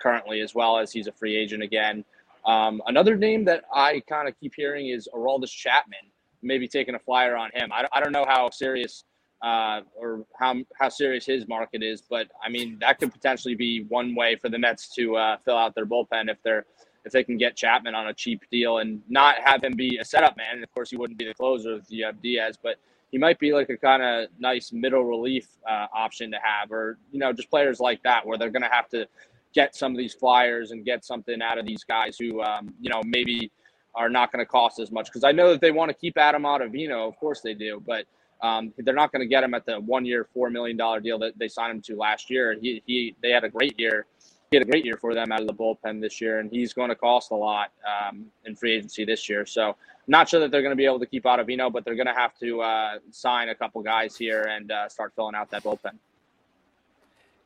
[0.00, 2.04] currently as well as he's a free agent again.
[2.44, 6.10] Um, another name that I kind of keep hearing is Aroldis Chapman,
[6.42, 7.72] maybe taking a flyer on him.
[7.72, 9.04] I, I don't know how serious
[9.42, 13.84] uh, or how how serious his market is, but I mean that could potentially be
[13.88, 16.66] one way for the Mets to uh, fill out their bullpen if they're
[17.04, 20.04] if they can get Chapman on a cheap deal and not have him be a
[20.04, 20.54] setup man.
[20.54, 22.76] And of course, he wouldn't be the closer if you have Diaz, but
[23.10, 26.98] he might be like a kind of nice middle relief uh, option to have, or
[27.12, 29.06] you know, just players like that where they're going to have to
[29.54, 32.90] get some of these flyers and get something out of these guys who, um, you
[32.90, 33.52] know, maybe
[33.94, 35.06] are not going to cost as much.
[35.06, 38.04] Because I know that they want to keep Adam Ottavino, of course they do, but
[38.42, 41.38] um, they're not going to get him at the one-year, four million dollar deal that
[41.38, 42.56] they signed him to last year.
[42.60, 44.06] He, he they had a great year
[44.50, 46.72] he had a great year for them out of the bullpen this year, and he's
[46.72, 49.46] going to cost a lot um, in free agency this year.
[49.46, 49.76] So,
[50.06, 52.06] not sure that they're going to be able to keep out Ottavino, but they're going
[52.06, 55.64] to have to uh, sign a couple guys here and uh, start filling out that
[55.64, 55.92] bullpen.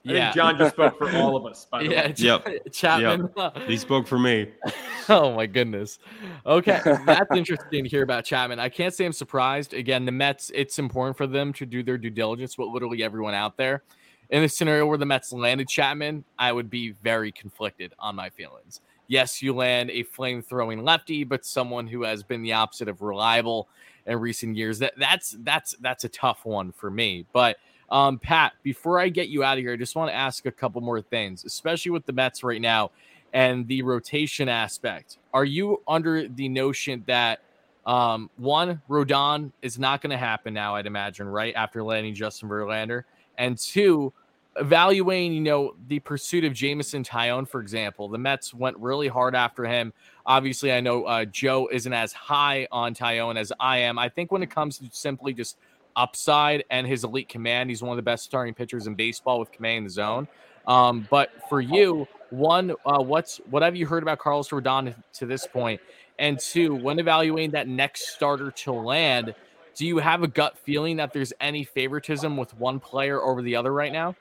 [0.02, 1.66] yeah, John just spoke for all of us.
[1.70, 2.14] By the yeah, way.
[2.16, 2.48] Yep.
[2.72, 3.30] Chapman.
[3.36, 3.58] Yep.
[3.68, 4.50] he spoke for me.
[5.08, 6.00] oh my goodness.
[6.44, 8.58] Okay, that's interesting to hear about Chapman.
[8.58, 9.72] I can't say I'm surprised.
[9.72, 10.50] Again, the Mets.
[10.52, 13.82] It's important for them to do their due diligence with literally everyone out there
[14.30, 18.30] in the scenario where the Mets landed Chapman, I would be very conflicted on my
[18.30, 18.80] feelings.
[19.06, 23.00] Yes, you land a flame throwing lefty, but someone who has been the opposite of
[23.00, 23.68] reliable
[24.06, 24.78] in recent years.
[24.78, 27.24] That that's that's that's a tough one for me.
[27.32, 27.56] But
[27.90, 30.52] um, Pat, before I get you out of here, I just want to ask a
[30.52, 32.90] couple more things, especially with the Mets right now
[33.32, 35.18] and the rotation aspect.
[35.32, 37.40] Are you under the notion that
[37.86, 42.48] um, one, Rodon is not going to happen now, I'd imagine, right after landing Justin
[42.48, 43.04] Verlander?
[43.38, 44.12] And two,
[44.56, 48.08] evaluating, you know, the pursuit of Jameson Taillon, for example.
[48.08, 49.92] The Mets went really hard after him.
[50.26, 53.98] Obviously, I know uh, Joe isn't as high on Taillon as I am.
[53.98, 55.56] I think when it comes to simply just
[55.96, 59.50] upside and his elite command, he's one of the best starting pitchers in baseball with
[59.52, 60.28] command in the zone.
[60.66, 65.26] Um, but for you, one, uh, what's what have you heard about Carlos Rodon to
[65.26, 65.80] this point?
[66.18, 69.34] And two, when evaluating that next starter to land,
[69.78, 73.54] do you have a gut feeling that there's any favoritism with one player over the
[73.54, 74.16] other right now?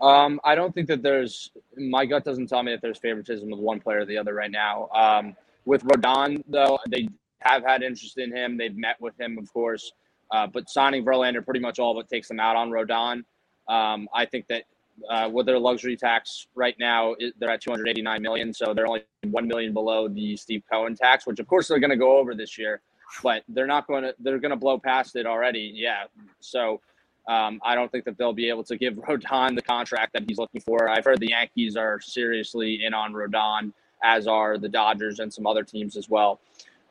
[0.00, 3.58] Um, I don't think that there's my gut doesn't tell me that there's favoritism with
[3.58, 4.88] one player or the other right now.
[4.94, 7.08] Um, with Rodon, though, they
[7.40, 8.56] have had interest in him.
[8.56, 9.90] They've met with him, of course,
[10.30, 13.24] uh, but signing Verlander pretty much all but takes them out on Rodon.
[13.68, 14.62] Um, I think that
[15.10, 19.48] uh, with their luxury tax right now, they're at 289 million, so they're only one
[19.48, 22.56] million below the Steve Cohen tax, which of course they're going to go over this
[22.56, 22.80] year
[23.22, 25.72] but they're not going to they're going to blow past it already.
[25.74, 26.04] Yeah,
[26.40, 26.80] so
[27.28, 30.38] um, I don't think that they'll be able to give Rodon the contract that he's
[30.38, 30.88] looking for.
[30.88, 35.46] I've heard the Yankees are seriously in on Rodon, as are the Dodgers and some
[35.46, 36.40] other teams as well.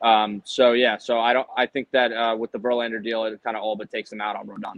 [0.00, 1.48] Um, so yeah, so I don't.
[1.56, 4.20] I think that uh, with the Verlander deal, it kind of all but takes them
[4.20, 4.74] out on Rodon.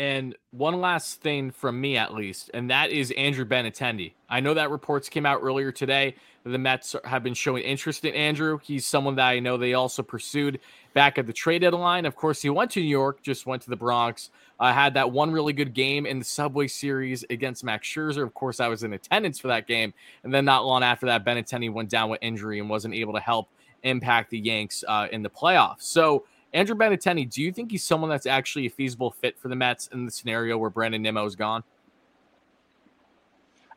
[0.00, 4.14] And one last thing from me, at least, and that is Andrew Benintendi.
[4.30, 8.14] I know that reports came out earlier today the Mets have been showing interest in
[8.14, 8.58] Andrew.
[8.62, 10.58] He's someone that I know they also pursued
[10.94, 12.06] back at the trade deadline.
[12.06, 14.30] Of course, he went to New York, just went to the Bronx.
[14.58, 18.22] I uh, had that one really good game in the Subway Series against Max Scherzer.
[18.22, 19.92] Of course, I was in attendance for that game.
[20.24, 23.20] And then not long after that, Benintendi went down with injury and wasn't able to
[23.20, 23.48] help
[23.82, 25.82] impact the Yanks uh, in the playoffs.
[25.82, 29.54] So, Andrew Benintendi, do you think he's someone that's actually a feasible fit for the
[29.54, 31.62] Mets in the scenario where Brandon Nimmo is gone?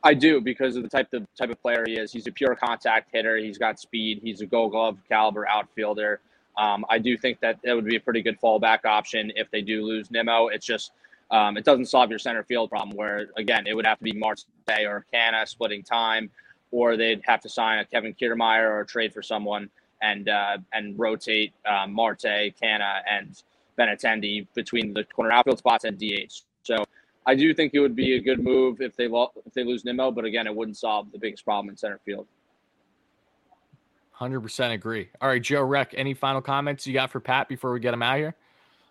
[0.02, 2.12] I do because of the type of type of player he is.
[2.12, 3.36] He's a pure contact hitter.
[3.38, 4.20] He's got speed.
[4.22, 6.20] He's a Gold Glove caliber outfielder.
[6.58, 9.62] Um, I do think that that would be a pretty good fallback option if they
[9.62, 10.48] do lose Nimmo.
[10.48, 10.92] It's just
[11.30, 12.94] um, it doesn't solve your center field problem.
[12.96, 16.28] Where again, it would have to be Marte or Canha splitting time,
[16.70, 19.70] or they'd have to sign a Kevin Kiermaier or trade for someone
[20.04, 23.42] and uh, and rotate um, Marte, Canha, and
[23.78, 26.42] Benintendi between the corner outfield spots and DH.
[26.62, 26.84] So
[27.26, 29.84] I do think it would be a good move if they lo- if they lose
[29.84, 32.26] Nimmo, but again, it wouldn't solve the biggest problem in center field.
[34.20, 35.08] 100% agree.
[35.20, 38.02] All right, Joe Rec, any final comments you got for Pat before we get him
[38.02, 38.36] out here?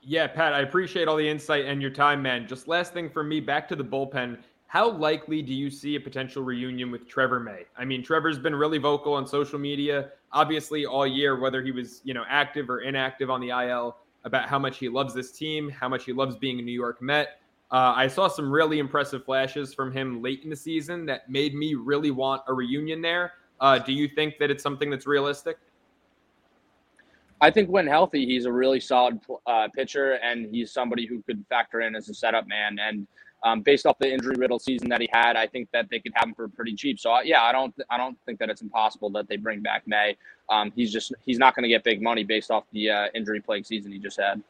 [0.02, 2.46] Yeah, Pat, I appreciate all the insight and your time, man.
[2.46, 4.38] Just last thing for me, back to the bullpen.
[4.74, 7.66] How likely do you see a potential reunion with Trevor May?
[7.78, 12.02] I mean, Trevor's been really vocal on social media, obviously all year, whether he was,
[12.04, 15.70] you know, active or inactive on the IL, about how much he loves this team,
[15.70, 17.40] how much he loves being a New York Met.
[17.70, 21.54] Uh, I saw some really impressive flashes from him late in the season that made
[21.54, 23.34] me really want a reunion there.
[23.60, 25.60] Uh, do you think that it's something that's realistic?
[27.42, 31.46] I think when healthy, he's a really solid uh, pitcher, and he's somebody who could
[31.48, 32.80] factor in as a setup man.
[32.80, 33.06] And
[33.44, 36.14] um, based off the injury riddled season that he had, I think that they could
[36.16, 37.00] have him for pretty cheap.
[37.00, 40.18] So yeah, I don't, I don't think that it's impossible that they bring back May.
[40.50, 43.42] Um, he's just, he's not going to get big money based off the uh, injury
[43.42, 44.42] plague season he just had.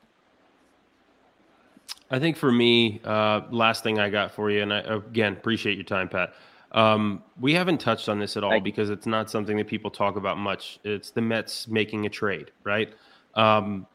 [2.12, 5.76] I think for me, uh, last thing I got for you, and I again appreciate
[5.76, 6.34] your time, Pat.
[6.72, 10.16] Um, we haven't touched on this at all because it's not something that people talk
[10.16, 10.80] about much.
[10.84, 12.94] It's the Mets making a trade, right?
[13.36, 13.88] Um,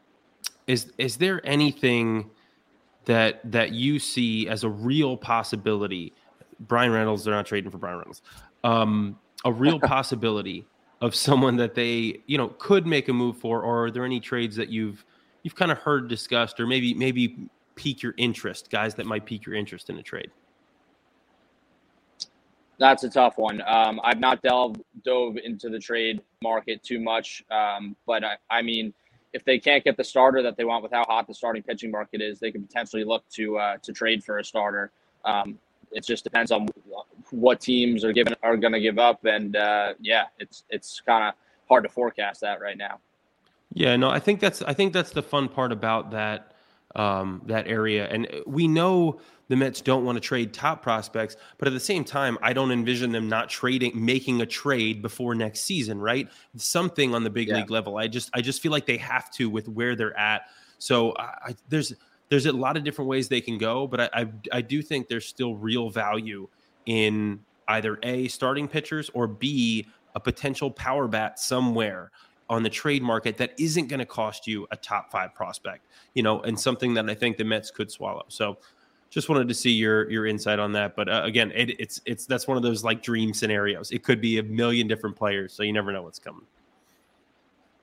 [0.67, 2.29] is is there anything
[3.09, 6.13] that that you see as a real possibility?
[6.59, 8.21] Bryan Reynolds, they're not trading for Bryan Reynolds.
[8.63, 10.65] Um, a real possibility
[11.01, 14.19] of someone that they you know could make a move for, or are there any
[14.19, 15.03] trades that you've
[15.41, 19.45] you've kind of heard discussed, or maybe maybe pique your interest, guys that might pique
[19.45, 20.29] your interest in a trade?
[22.77, 23.61] That's a tough one.
[23.65, 28.61] Um, I've not delved dove into the trade market too much, um, but I, I,
[28.61, 28.93] mean,
[29.33, 31.91] if they can't get the starter that they want with how hot the starting pitching
[31.91, 34.91] market is, they could potentially look to uh, to trade for a starter.
[35.25, 35.59] Um,
[35.91, 36.67] it just depends on
[37.31, 41.29] what teams are given are going to give up, and uh, yeah, it's it's kind
[41.29, 41.33] of
[41.67, 42.99] hard to forecast that right now.
[43.73, 46.53] Yeah, no, I think that's I think that's the fun part about that
[46.95, 48.07] um, that area.
[48.07, 52.05] And we know the Mets don't want to trade top prospects, but at the same
[52.05, 56.29] time, I don't envision them not trading, making a trade before next season, right?
[56.55, 57.57] Something on the big yeah.
[57.57, 57.97] league level.
[57.97, 60.43] I just, I just feel like they have to with where they're at.
[60.77, 61.93] So I, there's,
[62.29, 65.09] there's a lot of different ways they can go, but I, I, I do think
[65.09, 66.47] there's still real value
[66.85, 72.11] in either a starting pitchers or b a potential power bat somewhere
[72.49, 75.85] on the trade market that isn't going to cost you a top five prospect,
[76.15, 78.25] you know, and something that I think the Mets could swallow.
[78.27, 78.57] So
[79.09, 80.95] just wanted to see your your insight on that.
[80.95, 83.91] But uh, again, it, it's it's that's one of those like dream scenarios.
[83.91, 86.45] It could be a million different players, so you never know what's coming.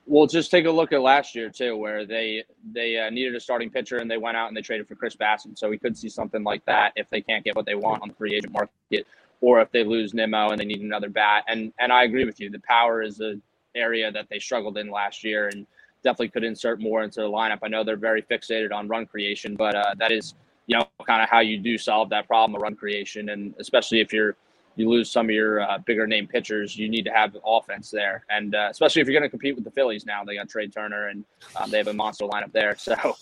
[0.08, 3.40] Well, just take a look at last year too, where they they uh, needed a
[3.40, 5.58] starting pitcher and they went out and they traded for Chris Bassitt.
[5.58, 8.08] So we could see something like that if they can't get what they want on
[8.08, 9.06] the free agent market,
[9.40, 11.44] or if they lose Nimmo and they need another bat.
[11.48, 13.34] And and I agree with you, the power is a
[13.74, 15.66] area that they struggled in last year and
[16.02, 17.58] definitely could insert more into the lineup.
[17.62, 20.34] I know they're very fixated on run creation, but uh, that is,
[20.66, 23.30] you know, kind of how you do solve that problem of run creation.
[23.30, 24.36] And especially if you're,
[24.74, 28.24] you lose some of your uh, bigger name pitchers, you need to have offense there.
[28.28, 30.68] And uh, especially if you're going to compete with the Phillies now, they got Trea
[30.68, 31.24] Turner and
[31.56, 32.76] um, they have a monster lineup there.
[32.86, 33.16] So,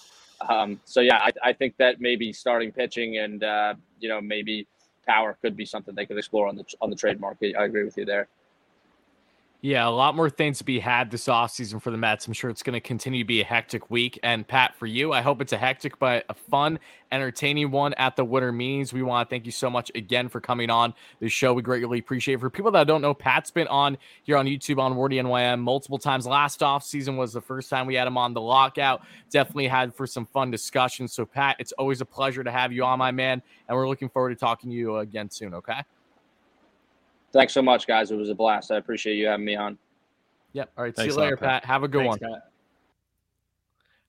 [0.48, 4.66] um, so yeah, I, I, think that maybe starting pitching and, uh, you know, maybe
[5.06, 7.54] power could be something they could explore on the, on the trade market.
[7.56, 8.28] I agree with you there.
[9.64, 12.26] Yeah, a lot more things to be had this offseason for the Mets.
[12.26, 14.20] I'm sure it's going to continue to be a hectic week.
[14.22, 16.78] And Pat, for you, I hope it's a hectic but a fun,
[17.10, 18.92] entertaining one at the winter meetings.
[18.92, 21.54] We want to thank you so much again for coming on the show.
[21.54, 22.40] We greatly appreciate it.
[22.40, 25.96] For people that don't know, Pat's been on here on YouTube on Wardy NYM multiple
[25.96, 26.26] times.
[26.26, 29.00] Last offseason was the first time we had him on the lockout.
[29.30, 31.14] Definitely had for some fun discussions.
[31.14, 33.40] So, Pat, it's always a pleasure to have you on, my man.
[33.66, 35.80] And we're looking forward to talking to you again soon, okay?
[37.34, 38.12] Thanks so much, guys.
[38.12, 38.70] It was a blast.
[38.70, 39.76] I appreciate you having me on.
[40.52, 40.70] Yep.
[40.78, 40.94] All right.
[40.94, 41.64] Thanks see you later, lot, Pat.
[41.64, 42.32] Have a good Thanks, one.
[42.32, 42.50] Pat.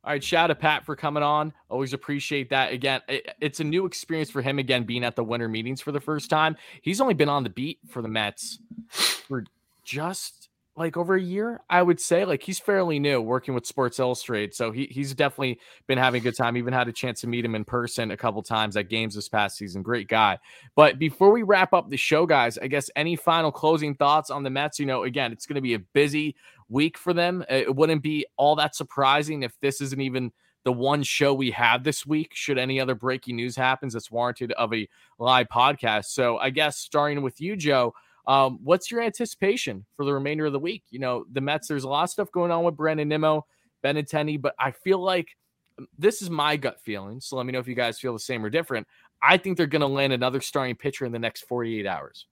[0.03, 1.51] All right, shout out to Pat for coming on.
[1.67, 2.71] Always appreciate that.
[2.71, 5.91] Again, it, it's a new experience for him again being at the winter meetings for
[5.91, 6.55] the first time.
[6.83, 8.59] He's only been on the beat for the Mets
[8.89, 9.43] for
[9.83, 10.44] just
[10.77, 12.25] like over a year, I would say.
[12.25, 14.53] Like he's fairly new working with Sports Illustrated.
[14.53, 16.57] So he, he's definitely been having a good time.
[16.57, 19.29] Even had a chance to meet him in person a couple times at games this
[19.29, 19.83] past season.
[19.83, 20.37] Great guy.
[20.75, 24.43] But before we wrap up the show, guys, I guess any final closing thoughts on
[24.43, 24.79] the Mets?
[24.79, 26.35] You know, again, it's going to be a busy
[26.67, 27.41] week for them.
[27.49, 30.31] Uh, it wouldn't be all that surprising if this isn't even
[30.65, 32.31] the one show we have this week.
[32.33, 36.05] Should any other breaking news happens that's warranted of a live podcast.
[36.05, 37.93] So I guess starting with you, Joe.
[38.27, 40.83] Um, what's your anticipation for the remainder of the week?
[40.89, 43.45] You know, the Mets, there's a lot of stuff going on with Brandon Nimmo,
[43.83, 45.27] Benintendi, but I feel like
[45.77, 47.19] um, this is my gut feeling.
[47.19, 48.87] So let me know if you guys feel the same or different.
[49.21, 52.27] I think they're going to land another starting pitcher in the next 48 hours.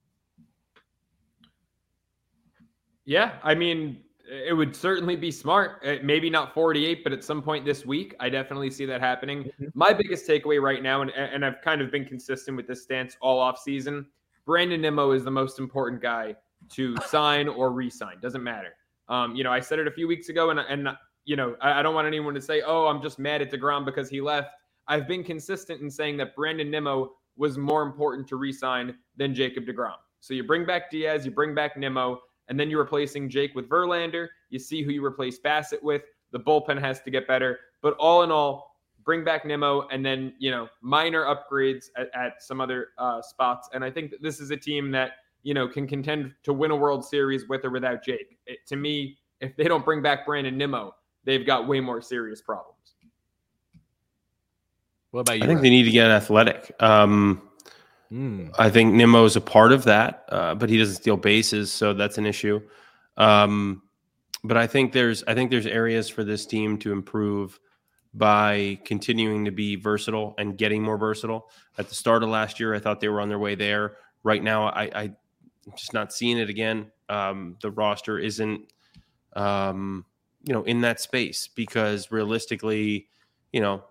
[3.06, 3.98] Yeah, I mean,
[4.30, 5.82] it would certainly be smart.
[5.86, 9.44] Uh, maybe not 48, but at some point this week, I definitely see that happening.
[9.44, 9.66] Mm-hmm.
[9.74, 13.18] My biggest takeaway right now, and, and I've kind of been consistent with this stance
[13.22, 14.06] all off season,
[14.46, 16.36] Brandon Nimmo is the most important guy
[16.70, 18.20] to sign or re-sign.
[18.22, 18.74] Doesn't matter.
[19.10, 20.90] Um, you know, I said it a few weeks ago, and and
[21.26, 23.86] you know, I, I don't want anyone to say, "Oh, I'm just mad at deGrom
[23.86, 24.50] because he left."
[24.88, 29.66] I've been consistent in saying that Brandon Nimmo was more important to re-sign than Jacob
[29.66, 29.96] deGrom.
[30.20, 33.70] So you bring back Diaz, you bring back Nimmo, and then you're replacing Jake with
[33.70, 34.28] Verlander.
[34.50, 36.04] You see who you replace Bassitt with.
[36.32, 38.73] The bullpen has to get better, but all in all,
[39.04, 43.70] bring back Nimmo, and then you know minor upgrades at, at some other uh, spots.
[43.74, 45.12] And I think that this is a team that
[45.44, 48.38] you know can contend to win a World Series with or without Jake.
[48.46, 52.42] It, to me, if they don't bring back Brandon Nimmo, they've got way more serious
[52.42, 52.96] problems.
[55.12, 55.44] What about you?
[55.44, 56.74] I think they need to get athletic.
[56.80, 57.42] Um,
[58.12, 58.50] mm.
[58.58, 61.94] I think Nimmo is a part of that, uh, but he doesn't steal bases, so
[61.94, 62.60] that's an issue.
[63.18, 63.84] Um,
[64.44, 67.60] but I think there's I think there's areas for this team to improve
[68.14, 71.50] by continuing to be versatile and getting more versatile.
[71.78, 73.98] At the start of last year, I thought they were on their way there.
[74.24, 76.92] Right now, I, I am just not seeing it again.
[77.10, 78.72] Um, the roster isn't,
[79.36, 80.06] um,
[80.44, 83.08] you know, in that space because realistically,
[83.52, 83.84] you know,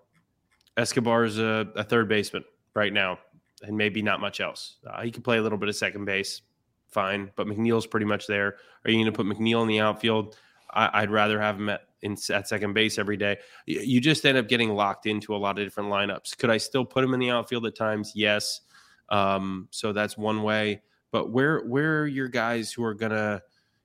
[0.77, 2.45] Escobar is a, a third baseman
[2.75, 3.19] right now,
[3.63, 4.77] and maybe not much else.
[4.87, 6.43] Uh, he can play a little bit of second base,
[6.89, 8.57] fine, but McNeil's pretty much there.
[8.85, 10.37] Are you going to put McNeil in the outfield?
[10.73, 13.39] I, would rather have him at in, at second base every day.
[13.67, 16.37] You just end up getting locked into a lot of different lineups.
[16.37, 18.13] Could I still put him in the outfield at times?
[18.15, 18.63] Yes.
[19.09, 20.83] Um, so that's one way.
[21.11, 23.43] But where where are your guys who are gonna,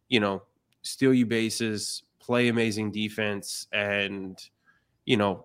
[0.08, 0.44] you know,
[0.82, 4.42] steal you bases, play amazing defense, and
[5.06, 5.44] you know,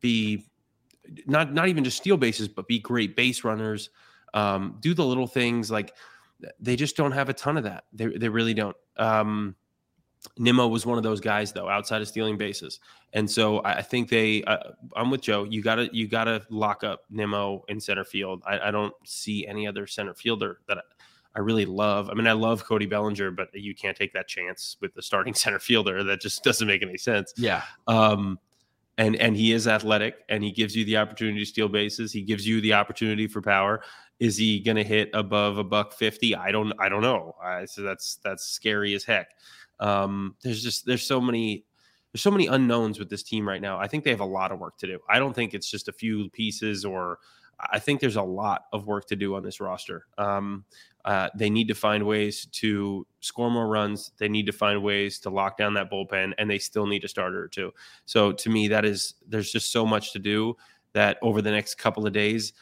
[0.00, 0.46] be
[1.26, 3.90] not not even just steal bases, but be great base runners.
[4.34, 5.94] Um, do the little things like
[6.60, 7.84] they just don't have a ton of that.
[7.92, 8.76] They they really don't.
[8.98, 9.56] Um,
[10.36, 12.80] Nimmo was one of those guys though, outside of stealing bases,
[13.12, 14.42] and so I think they.
[14.44, 15.44] Uh, I'm with Joe.
[15.44, 18.42] You gotta you gotta lock up Nimmo in center field.
[18.46, 20.80] I, I don't see any other center fielder that I,
[21.36, 22.10] I, really love.
[22.10, 25.34] I mean, I love Cody Bellinger, but you can't take that chance with the starting
[25.34, 26.04] center fielder.
[26.04, 27.32] That just doesn't make any sense.
[27.36, 27.62] Yeah.
[27.86, 28.38] Um,
[28.98, 32.12] and and he is athletic, and he gives you the opportunity to steal bases.
[32.12, 33.82] He gives you the opportunity for power.
[34.18, 36.34] Is he to hit above a buck fifty?
[36.34, 36.72] I don't.
[36.80, 37.36] I don't know.
[37.42, 39.28] I, so that's that's scary as heck.
[39.80, 41.64] Um, there's just there's so many
[42.12, 43.78] there's so many unknowns with this team right now.
[43.78, 44.98] I think they have a lot of work to do.
[45.08, 47.18] I don't think it's just a few pieces or
[47.60, 50.06] I think there's a lot of work to do on this roster.
[50.16, 50.64] Um,
[51.04, 54.12] uh, they need to find ways to score more runs.
[54.18, 57.08] They need to find ways to lock down that bullpen, and they still need a
[57.08, 57.72] starter or two.
[58.04, 60.56] So to me, that is there's just so much to do
[60.92, 62.52] that over the next couple of days,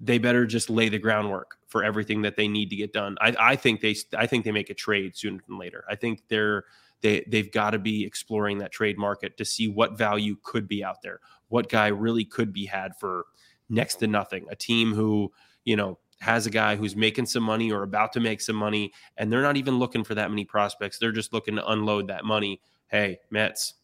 [0.00, 3.16] they better just lay the groundwork for everything that they need to get done.
[3.20, 5.84] I, I think they I think they make a trade sooner than later.
[5.88, 6.64] I think they're
[7.02, 10.82] they they've got to be exploring that trade market to see what value could be
[10.82, 13.26] out there, what guy really could be had for
[13.68, 14.46] next to nothing.
[14.50, 15.30] A team who
[15.64, 18.92] you know has a guy who's making some money or about to make some money,
[19.16, 20.98] and they're not even looking for that many prospects.
[20.98, 22.60] They're just looking to unload that money.
[22.88, 23.74] Hey, Mets,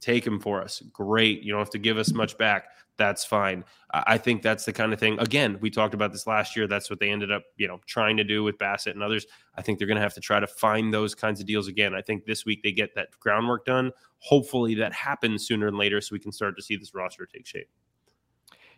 [0.00, 0.82] take him for us.
[0.92, 1.42] Great.
[1.42, 2.68] You don't have to give us much back
[2.98, 3.64] that's fine.
[3.90, 5.18] I think that's the kind of thing.
[5.18, 6.66] Again, we talked about this last year.
[6.66, 9.24] That's what they ended up, you know, trying to do with Bassitt and others.
[9.56, 11.94] I think they're going to have to try to find those kinds of deals again.
[11.94, 13.92] I think this week they get that groundwork done.
[14.18, 17.46] Hopefully that happens sooner than later, so we can start to see this roster take
[17.46, 17.68] shape.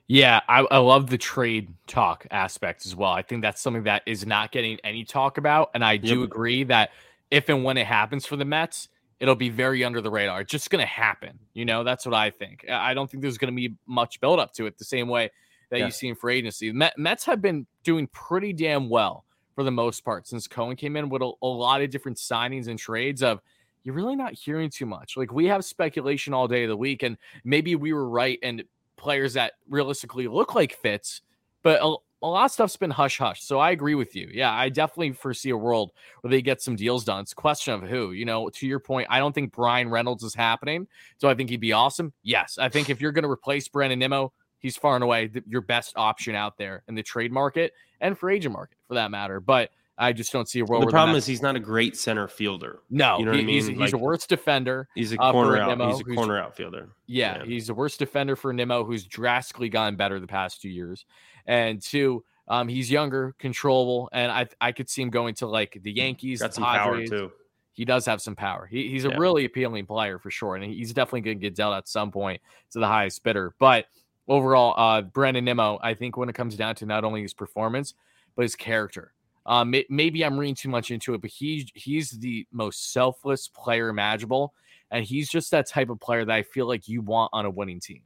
[0.07, 3.12] Yeah, I, I love the trade talk aspect as well.
[3.12, 6.25] I think that's something that is not getting any talk about, and I do yep.
[6.29, 6.91] agree that
[7.31, 8.89] if and when it happens for the Mets
[9.21, 10.41] it'll be very under the radar.
[10.41, 11.39] It's just going to happen.
[11.55, 12.64] You know, that's what I think.
[12.68, 15.31] I don't think there's going to be much build up to it the same way
[15.71, 15.87] that yeah.
[15.87, 16.73] you see in free agency.
[16.97, 21.09] Mets have been doing pretty damn well for the most part since Cohen came in
[21.09, 23.41] with a, a lot of different signings and trades of
[23.83, 25.16] you're really not hearing too much.
[25.16, 28.64] Like we have speculation all day of the week, and maybe we were right, and
[28.97, 31.23] players that realistically look like fits,
[31.62, 31.81] but
[32.23, 33.43] a, lot of stuff's been hush hush.
[33.43, 34.29] So I agree with you.
[34.33, 37.23] Yeah, I definitely foresee a world where they get some deals done.
[37.23, 38.12] It's a question of who.
[38.12, 40.87] You know, to your point, I don't think Bryan Reynolds is happening.
[41.18, 42.12] So I think he'd be awesome.
[42.23, 45.43] Yes, I think if you're going to replace Brandon Nimmo, he's far and away the,
[45.47, 49.11] your best option out there in the trade market and for agent market for that
[49.11, 49.41] matter.
[49.41, 50.82] But I just don't see a world.
[50.82, 52.80] The problem is he's not a great center fielder.
[52.88, 53.55] No, you know he, what I mean.
[53.55, 54.88] He's, he's a worse defender.
[54.94, 55.68] He's a corner uh, out.
[55.68, 56.88] Nimmo, he's a corner outfielder.
[57.07, 60.70] Yeah, yeah, he's a worse defender for Nimmo, who's drastically gotten better the past two
[60.70, 61.05] years.
[61.46, 65.78] And two, um, he's younger, controllable, and I I could see him going to like
[65.82, 66.40] the Yankees.
[66.40, 67.11] Got some Padres.
[67.11, 67.32] power too.
[67.72, 68.66] He does have some power.
[68.66, 69.16] He, he's a yeah.
[69.18, 72.40] really appealing player for sure, and he's definitely going to get dealt at some point
[72.72, 73.55] to the highest bidder.
[73.59, 73.86] But
[74.28, 77.94] overall, uh, Brandon Nimmo, I think when it comes down to not only his performance
[78.34, 79.12] but his character,
[79.47, 83.88] um, maybe I'm reading too much into it, but he he's the most selfless player
[83.88, 84.55] imaginable,
[84.91, 87.51] and he's just that type of player that I feel like you want on a
[87.51, 88.03] winning team.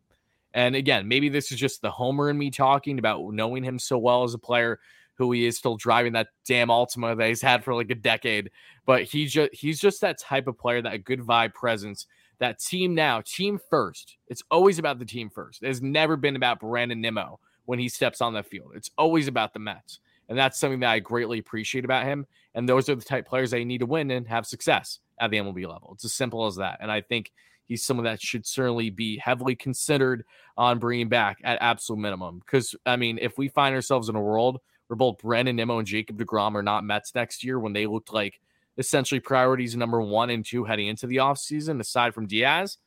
[0.54, 3.98] And again, maybe this is just the homer in me talking about knowing him so
[3.98, 4.78] well as a player,
[5.14, 8.50] who he is still driving that damn Altima that he's had for like a decade.
[8.86, 12.06] But he just he's just that type of player, that good vibe presence,
[12.38, 14.16] that team now, team first.
[14.28, 15.62] It's always about the team first.
[15.62, 18.72] It has never been about Brandon Nimmo when he steps on the field.
[18.74, 19.98] It's always about the Mets.
[20.28, 22.26] And that's something that I greatly appreciate about him.
[22.54, 25.30] And those are the type players that you need to win and have success at
[25.30, 25.90] the MLB level.
[25.94, 26.78] It's as simple as that.
[26.80, 27.32] And I think
[27.66, 30.24] he's someone that should certainly be heavily considered
[30.56, 32.40] on bringing back at absolute minimum.
[32.44, 35.86] Because, I mean, if we find ourselves in a world where both Brandon Nimmo and
[35.86, 38.40] Jacob deGrom are not Mets next year when they looked like
[38.76, 42.78] essentially priorities number one and two heading into the offseason, aside from Diaz,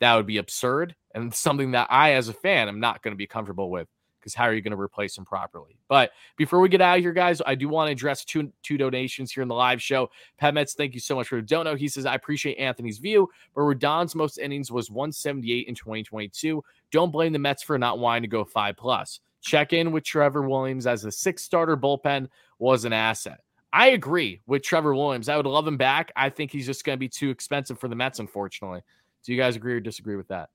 [0.00, 3.18] that would be absurd and something that I, as a fan, am not going to
[3.18, 3.88] be comfortable with
[4.28, 5.78] because how are you going to replace him properly?
[5.88, 8.76] But before we get out of here, guys, I do want to address two two
[8.76, 10.10] donations here in the live show.
[10.36, 11.74] Pat Metz, thank you so much for the dono.
[11.74, 16.62] He says, I appreciate Anthony's view, but Rodon's most innings was 178 in 2022.
[16.90, 19.20] Don't blame the Mets for not wanting to go five plus.
[19.40, 23.40] Check in with Trevor Williams as the six starter bullpen was an asset.
[23.72, 25.28] I agree with Trevor Williams.
[25.28, 26.10] I would love him back.
[26.16, 28.80] I think he's just going to be too expensive for the Mets, unfortunately.
[29.24, 30.50] Do you guys agree or disagree with that?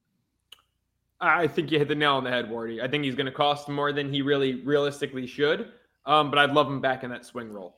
[1.20, 2.82] I think you hit the nail on the head, Wardy.
[2.82, 5.72] I think he's going to cost more than he really realistically should.
[6.06, 7.78] Um, but I'd love him back in that swing role.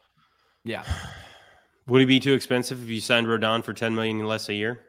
[0.63, 0.83] Yeah.
[1.87, 4.81] Would he be too expensive if you signed Rodon for 10 million less a year?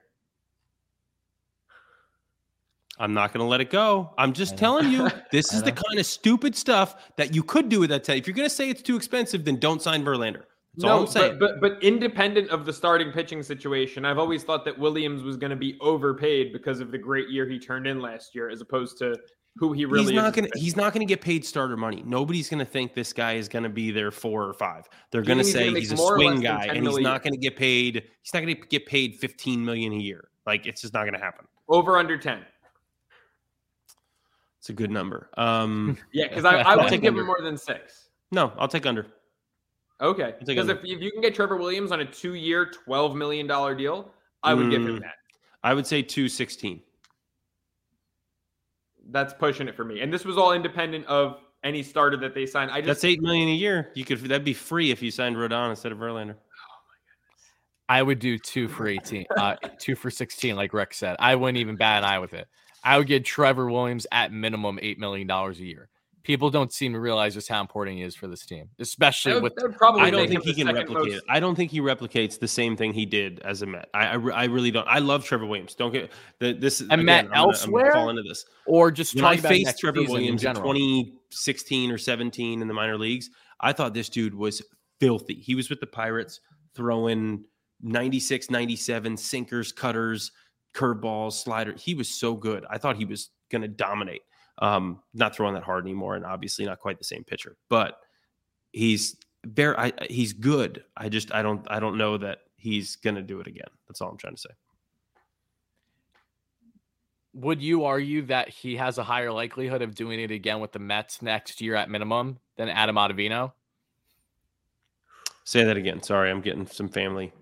[2.98, 4.14] I'm not going to let it go.
[4.16, 7.80] I'm just telling you, this is the kind of stupid stuff that you could do
[7.80, 8.08] with that.
[8.08, 10.44] If you're going to say it's too expensive, then don't sign Verlander.
[10.78, 14.78] That's no, but, but but independent of the starting pitching situation, I've always thought that
[14.78, 18.34] Williams was going to be overpaid because of the great year he turned in last
[18.34, 19.16] year, as opposed to
[19.56, 22.02] who he really he's not going to he's not going to get paid starter money.
[22.04, 24.86] Nobody's going to think this guy is going to be there four or five.
[25.10, 28.04] They're going to say he's a swing guy and he's not going to get paid.
[28.22, 30.28] He's not going to get paid 15 million a year.
[30.44, 31.46] Like it's just not going to happen.
[31.68, 32.44] Over under 10.
[34.58, 35.30] It's a good number.
[35.38, 37.20] Um, yeah, because I, I wouldn't give under.
[37.20, 38.10] him more than six.
[38.32, 39.06] No, I'll take under.
[40.00, 40.34] Okay.
[40.44, 44.10] Because if, if you can get Trevor Williams on a two year, $12 million deal,
[44.42, 45.14] I would mm, give him mm, that.
[45.62, 46.80] I would say 216.
[49.10, 50.00] That's pushing it for me.
[50.00, 52.70] And this was all independent of any starter that they signed.
[52.70, 53.90] I just That's eight million a year.
[53.94, 56.34] You could that'd be free if you signed Rodon instead of Verlander.
[56.34, 57.44] Oh my goodness.
[57.88, 61.16] I would do two for 18, uh, two for 16, like Rec said.
[61.18, 62.46] I wouldn't even bat an eye with it.
[62.84, 65.88] I would get Trevor Williams at minimum $8 million a year
[66.26, 69.42] people don't seem to realize just how important he is for this team, especially would,
[69.44, 69.76] with.
[69.76, 71.24] Probably I don't think he can replicate most...
[71.28, 73.88] I don't think he replicates the same thing he did as a Met.
[73.94, 74.88] I, I, I really don't.
[74.88, 75.76] I love Trevor Williams.
[75.76, 76.10] Don't get
[76.40, 76.82] the, this.
[76.90, 80.56] A Met elsewhere, fall into this, or just when I faced Trevor Williams in, in
[80.56, 83.30] 2016 or 17 in the minor leagues.
[83.60, 84.62] I thought this dude was
[85.00, 85.34] filthy.
[85.34, 86.40] He was with the Pirates
[86.74, 87.44] throwing
[87.82, 90.32] 96, 97 sinkers, cutters,
[90.74, 91.74] curveballs, slider.
[91.78, 92.66] He was so good.
[92.68, 94.22] I thought he was going to dominate.
[94.58, 97.98] Um, not throwing that hard anymore, and obviously not quite the same pitcher, but
[98.72, 100.84] he's very I, he's good.
[100.96, 103.68] I just I don't I don't know that he's gonna do it again.
[103.86, 104.50] That's all I'm trying to say.
[107.34, 110.78] Would you argue that he has a higher likelihood of doing it again with the
[110.78, 113.52] Mets next year at minimum than Adam Ottavino?
[115.44, 116.02] Say that again.
[116.02, 117.32] Sorry, I'm getting some family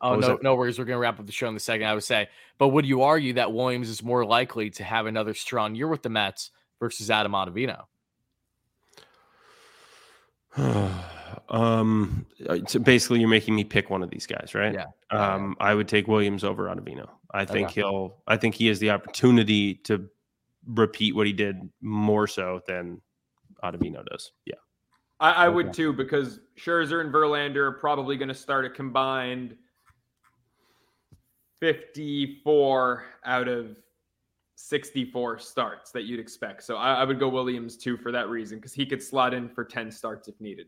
[0.00, 0.78] Oh no, no worries.
[0.78, 1.86] We're gonna wrap up the show in the second.
[1.86, 2.28] I would say,
[2.58, 6.02] but would you argue that Williams is more likely to have another strong year with
[6.02, 6.50] the Mets
[6.80, 7.84] versus Adam Ottavino?
[11.48, 14.74] um, uh, so basically, you're making me pick one of these guys, right?
[14.74, 14.86] Yeah.
[15.10, 17.08] Um, I would take Williams over Ottavino.
[17.32, 17.80] I think okay.
[17.80, 18.22] he'll.
[18.26, 20.08] I think he has the opportunity to
[20.66, 23.00] repeat what he did more so than
[23.62, 24.32] Ottavino does.
[24.44, 24.54] Yeah.
[25.20, 25.54] I, I okay.
[25.54, 29.56] would too because Scherzer and Verlander are probably going to start a combined
[31.60, 33.76] 54 out of
[34.56, 36.62] 64 starts that you'd expect.
[36.62, 39.48] So I, I would go Williams too for that reason because he could slot in
[39.48, 40.66] for 10 starts if needed.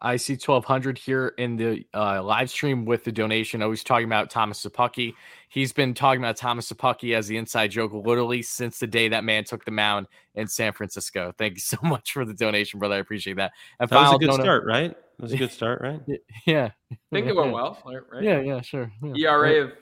[0.00, 3.62] I see 1200 here in the uh, live stream with the donation.
[3.62, 5.14] I was talking about Thomas Szapucki.
[5.48, 9.24] He's been talking about Thomas Szapucki as the inside joke literally since the day that
[9.24, 10.06] man took the mound
[10.36, 11.32] in San Francisco.
[11.36, 12.94] Thank you so much for the donation, brother.
[12.94, 13.52] I appreciate that.
[13.80, 14.90] And that was a good donor- start, right?
[14.90, 16.00] That was a good start, right?
[16.46, 16.70] yeah.
[16.92, 18.22] I think it went well, right?
[18.22, 18.92] Yeah, yeah, sure.
[19.02, 19.30] Yeah.
[19.30, 19.72] ERA of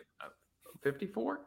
[0.82, 1.40] 54.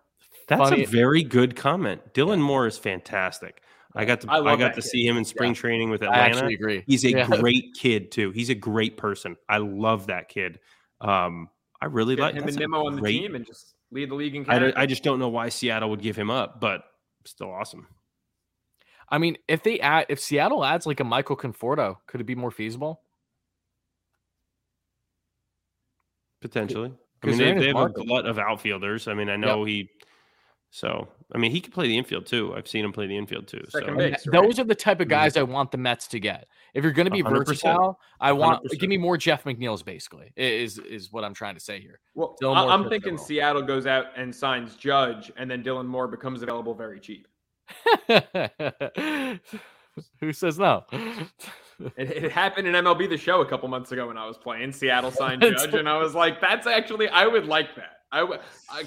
[0.48, 0.84] That's Funny.
[0.84, 2.14] a very good comment.
[2.14, 3.62] Dylan Moore is fantastic.
[3.96, 4.90] I got to I, I got to kid.
[4.90, 5.62] see him in spring yeah.
[5.62, 6.22] training with Atlanta.
[6.22, 6.84] I actually agree.
[6.86, 7.28] He's a yeah.
[7.40, 8.32] great kid too.
[8.32, 9.36] He's a great person.
[9.48, 10.60] I love that kid.
[11.02, 11.50] Um,
[11.82, 14.36] I really Get like him and Nimmo on the team and just lead the league
[14.36, 14.50] in.
[14.50, 16.84] I, I just don't know why Seattle would give him up, but
[17.26, 17.88] still awesome.
[19.10, 22.36] I mean, if they add, if Seattle adds like a Michael Conforto, could it be
[22.36, 23.02] more feasible?
[26.42, 26.94] Potentially.
[27.24, 29.08] I mean, they, they have a glut of outfielders.
[29.08, 29.68] I mean, I know yep.
[29.68, 29.90] he
[30.72, 32.54] so, I mean, he could play the infield too.
[32.56, 33.64] I've seen him play the infield too.
[33.70, 33.98] Second so.
[33.98, 34.42] base, right?
[34.42, 35.12] Those are the type of mm-hmm.
[35.12, 35.52] guys mm-hmm.
[35.52, 36.48] I want the Mets to get.
[36.74, 37.46] If you're going to be 100%.
[37.46, 38.80] versatile, I want 100%.
[38.80, 39.82] give me more Jeff McNeil's.
[39.82, 42.00] Basically, is is what I'm trying to say here.
[42.14, 46.76] Well, I'm thinking Seattle goes out and signs Judge, and then Dylan Moore becomes available
[46.76, 47.28] very cheap.
[50.20, 50.86] Who says no?
[51.98, 54.72] It, it, happened in MLB the Show a couple months ago when I was playing.
[54.72, 58.40] Seattle signed Judge, and I was like, "That's actually I would like that." I would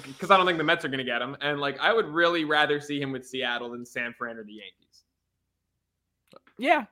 [0.05, 1.93] because I, I, don't think the Mets are going to get him, and like I
[1.93, 5.03] would really rather see him with Seattle than San Fran or the Yankees.
[6.57, 6.85] Yeah,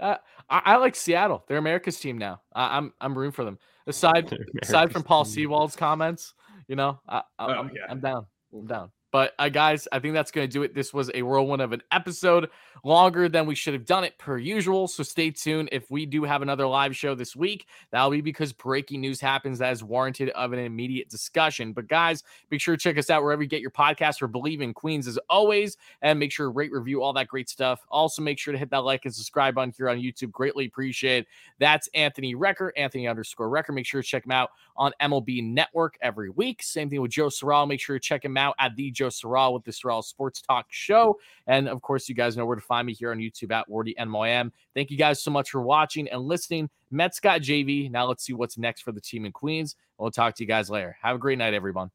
[0.00, 0.16] uh,
[0.48, 1.44] I, I, like Seattle.
[1.48, 2.42] They're America's team now.
[2.54, 3.58] I, am I'm, I'm rooting for them.
[3.86, 6.34] Aside aside from Paul Sewald's comments,
[6.68, 7.86] you know, I, I, am oh, yeah.
[7.90, 8.26] I'm down.
[8.52, 8.90] I'm down.
[9.14, 10.74] But uh, guys, I think that's going to do it.
[10.74, 12.50] This was a whirlwind of an episode,
[12.82, 14.88] longer than we should have done it per usual.
[14.88, 15.68] So stay tuned.
[15.70, 19.60] If we do have another live show this week, that'll be because breaking news happens
[19.60, 21.72] that is warranted of an immediate discussion.
[21.72, 24.60] But guys, make sure to check us out wherever you get your podcast for Bleav
[24.60, 27.86] in Queens as always, and make sure to rate, review, all that great stuff.
[27.90, 30.32] Also, make sure to hit that like and subscribe button here on YouTube.
[30.32, 31.20] Greatly appreciate.
[31.20, 31.26] It.
[31.60, 33.72] That's Anthony Recker, Anthony underscore Recker.
[33.72, 36.64] Make sure to check him out on MLB Network every week.
[36.64, 37.68] Same thing with Joe Sorrell.
[37.68, 40.66] Make sure to check him out at the Joe Sorrell with the Sorrell Sports Talk
[40.70, 41.18] Show.
[41.46, 43.94] And of course, you guys know where to find me here on YouTube at Wardy
[43.96, 44.50] NYM.
[44.74, 46.70] Thank you guys so much for watching and listening.
[46.90, 47.90] Mets got JV.
[47.90, 49.76] Now let's see what's next for the team in Queens.
[49.98, 50.96] We'll talk to you guys later.
[51.02, 51.90] Have a great night, everyone.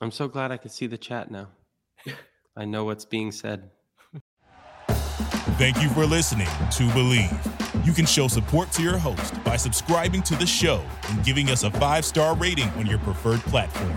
[0.00, 1.48] I'm so glad I can see the chat now.
[2.56, 3.70] I know what's being said.
[5.58, 7.86] Thank you for listening to Bleav.
[7.86, 11.62] You can show support to your host by subscribing to the show and giving us
[11.62, 13.96] a five star rating on your preferred platform.